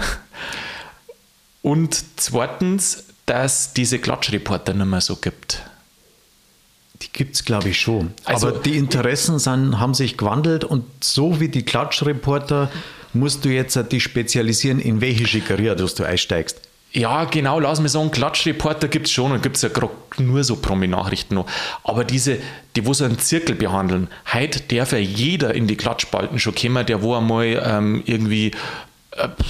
und 1.61 2.01
zweitens, 2.15 3.03
dass 3.25 3.73
diese 3.73 3.99
Klatschreporter 3.99 4.73
nicht 4.73 4.85
mehr 4.85 5.01
so 5.01 5.17
gibt. 5.17 5.61
Gibt 7.19 7.35
es, 7.35 7.43
glaube 7.43 7.67
ich, 7.67 7.81
schon. 7.81 8.13
Also- 8.23 8.47
Aber 8.47 8.59
die 8.59 8.77
Interessen 8.77 9.39
sind, 9.39 9.77
haben 9.77 9.93
sich 9.93 10.15
gewandelt 10.15 10.63
und 10.63 10.85
so 11.03 11.41
wie 11.41 11.49
die 11.49 11.63
Klatschreporter 11.63 12.71
musst 13.11 13.43
du 13.43 13.49
jetzt 13.49 13.77
dich 13.91 14.03
spezialisieren, 14.03 14.79
in 14.79 15.01
welche 15.01 15.27
Schickeria 15.27 15.75
dass 15.75 15.95
du 15.95 16.05
einsteigst. 16.05 16.61
Ja, 16.93 17.25
genau, 17.25 17.59
lass 17.59 17.81
mich 17.81 17.91
sagen, 17.91 18.09
Klatschreporter 18.09 18.87
gibt 18.87 19.07
es 19.07 19.11
schon 19.11 19.33
und 19.33 19.43
gibt 19.43 19.57
es 19.57 19.63
ja 19.63 19.67
gerade 19.67 19.91
nur 20.17 20.45
so 20.45 20.55
Promi-Nachrichten 20.55 21.35
noch. 21.35 21.45
Aber 21.83 22.05
diese, 22.05 22.37
die 22.77 22.85
wo 22.85 22.93
so 22.93 23.03
einen 23.03 23.19
Zirkel 23.19 23.53
behandeln, 23.55 24.07
heute 24.33 24.61
darf 24.61 24.93
ja 24.93 24.97
jeder 24.99 25.53
in 25.53 25.67
die 25.67 25.75
Klatschspalten 25.75 26.39
schon 26.39 26.55
kommen, 26.55 26.85
der 26.85 27.01
wo 27.01 27.15
einmal 27.15 27.61
ähm, 27.65 28.01
irgendwie, 28.05 28.51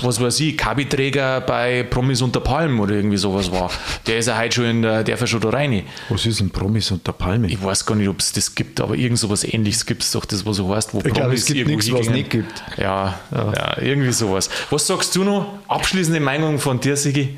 was 0.02 0.20
weiß 0.20 0.40
ich, 0.42 0.58
Kabiträger 0.58 1.42
bei 1.42 1.84
Promis 1.84 2.22
unter 2.22 2.40
Palmen 2.40 2.80
oder 2.80 2.96
irgendwie 2.96 3.18
sowas 3.18 3.52
war. 3.52 3.70
Der 4.08 4.18
ist 4.18 4.28
ja 4.28 4.38
heute 4.38 4.56
schon 4.56 4.66
in 4.66 4.82
der, 4.82 5.04
ja 5.06 5.28
schon 5.28 5.42
da 5.42 5.50
rein. 5.50 5.84
Was 6.10 6.26
ist 6.26 6.40
ein 6.40 6.50
Promis 6.50 6.92
unter 6.92 7.14
Palme? 7.14 7.48
Ich 7.48 7.64
weiß 7.64 7.86
gar 7.86 7.96
nicht, 7.96 8.08
ob 8.08 8.20
es 8.20 8.32
das 8.32 8.56
gibt, 8.56 8.80
aber 8.80 8.96
irgend 8.96 9.20
sowas 9.20 9.44
ähnliches 9.44 9.86
gibt 9.86 10.04
es 10.04 10.12
doch, 10.12 10.26
das 10.26 10.46
was 10.46 10.58
so 10.58 10.74
heißt, 10.74 10.94
wo 10.94 11.02
Ich 11.06 11.14
glaube, 11.14 11.34
es 11.34 11.46
gibt 11.46 11.68
nichts, 11.68 11.92
was 11.92 12.10
nicht 12.10 12.30
gibt. 12.30 12.64
Ja, 12.78 13.20
ja. 13.32 13.78
irgendwie 13.82 14.12
sowas. 14.12 14.50
Was 14.70 14.88
sagst 14.88 15.16
du 15.16 15.24
noch? 15.24 15.60
Abschließende 15.68 16.20
Meinung 16.20 16.60
von 16.60 16.80
dir, 16.80 16.96
Sigi? 16.96 17.38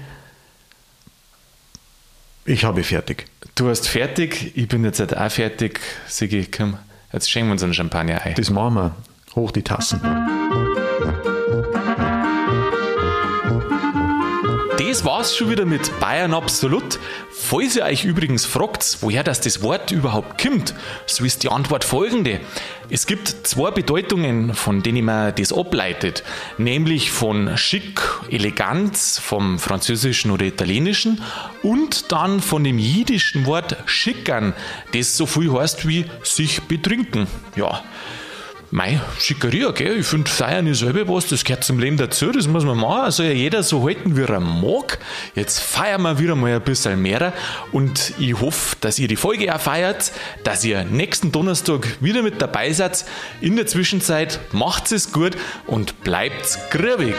Ich 2.45 2.63
habe 2.63 2.83
fertig. 2.83 3.25
Du 3.55 3.69
hast 3.69 3.87
fertig, 3.87 4.53
ich 4.55 4.67
bin 4.67 4.83
jetzt 4.83 4.99
halt 4.99 5.15
auch 5.15 5.31
fertig. 5.31 5.79
Sigi, 6.07 6.45
komm, 6.45 6.77
jetzt 7.13 7.29
schenken 7.29 7.49
wir 7.49 7.53
uns 7.53 7.63
einen 7.63 7.73
Champagner 7.73 8.21
ein. 8.21 8.35
Das 8.35 8.49
machen 8.49 8.75
wir. 8.75 8.95
Hoch 9.35 9.51
die 9.51 9.61
Tassen. 9.61 10.01
Das 14.87 15.05
war's 15.05 15.37
schon 15.37 15.51
wieder 15.51 15.65
mit 15.65 15.99
Bayern 15.99 16.33
Absolut. 16.33 16.97
Falls 17.29 17.75
ihr 17.75 17.83
euch 17.83 18.03
übrigens 18.03 18.45
fragt, 18.45 18.97
woher 19.01 19.23
das, 19.23 19.39
das 19.39 19.61
Wort 19.61 19.91
überhaupt 19.91 20.41
kommt, 20.41 20.73
so 21.05 21.23
ist 21.23 21.43
die 21.43 21.49
Antwort 21.49 21.83
folgende. 21.83 22.39
Es 22.89 23.05
gibt 23.05 23.27
zwei 23.43 23.69
Bedeutungen, 23.69 24.55
von 24.55 24.81
denen 24.81 25.05
man 25.05 25.35
das 25.35 25.53
ableitet, 25.53 26.23
nämlich 26.57 27.11
von 27.11 27.57
schick, 27.57 28.01
Eleganz 28.31 29.19
vom 29.19 29.59
französischen 29.59 30.31
oder 30.31 30.47
italienischen 30.47 31.21
und 31.61 32.11
dann 32.11 32.39
von 32.39 32.63
dem 32.63 32.79
jiddischen 32.79 33.45
Wort 33.45 33.77
schickern, 33.85 34.53
das 34.93 35.15
so 35.15 35.27
viel 35.27 35.53
heißt 35.53 35.87
wie 35.87 36.05
sich 36.23 36.59
betrinken. 36.63 37.27
Ja, 37.55 37.83
Mei, 38.73 39.01
Schickeria, 39.19 39.71
gell? 39.71 39.97
Ich 39.99 40.07
finde, 40.07 40.31
Feiern 40.31 40.65
ist 40.65 40.79
selber 40.79 41.05
was, 41.13 41.27
das 41.27 41.43
gehört 41.43 41.65
zum 41.65 41.77
Leben 41.77 41.97
dazu, 41.97 42.31
das 42.31 42.47
muss 42.47 42.63
man 42.63 42.77
machen. 42.77 43.01
Also 43.01 43.21
ja 43.21 43.31
jeder 43.31 43.63
so 43.63 43.85
halten, 43.85 44.15
wie 44.15 44.21
er 44.21 44.39
mag. 44.39 44.97
Jetzt 45.35 45.59
feiern 45.59 46.01
wir 46.03 46.19
wieder 46.19 46.35
mal 46.35 46.53
ein 46.53 46.61
bisschen 46.61 47.01
mehr 47.01 47.33
und 47.73 48.13
ich 48.17 48.39
hoffe, 48.39 48.77
dass 48.79 48.97
ihr 48.97 49.09
die 49.09 49.17
Folge 49.17 49.53
auch 49.53 49.59
feiert, 49.59 50.13
dass 50.45 50.63
ihr 50.63 50.85
nächsten 50.85 51.33
Donnerstag 51.33 51.97
wieder 51.99 52.23
mit 52.23 52.41
dabei 52.41 52.71
seid. 52.71 53.03
In 53.41 53.57
der 53.57 53.67
Zwischenzeit 53.67 54.39
macht 54.53 54.89
es 54.93 55.11
gut 55.11 55.35
und 55.67 56.01
bleibt 56.03 56.57
grübig. 56.71 57.15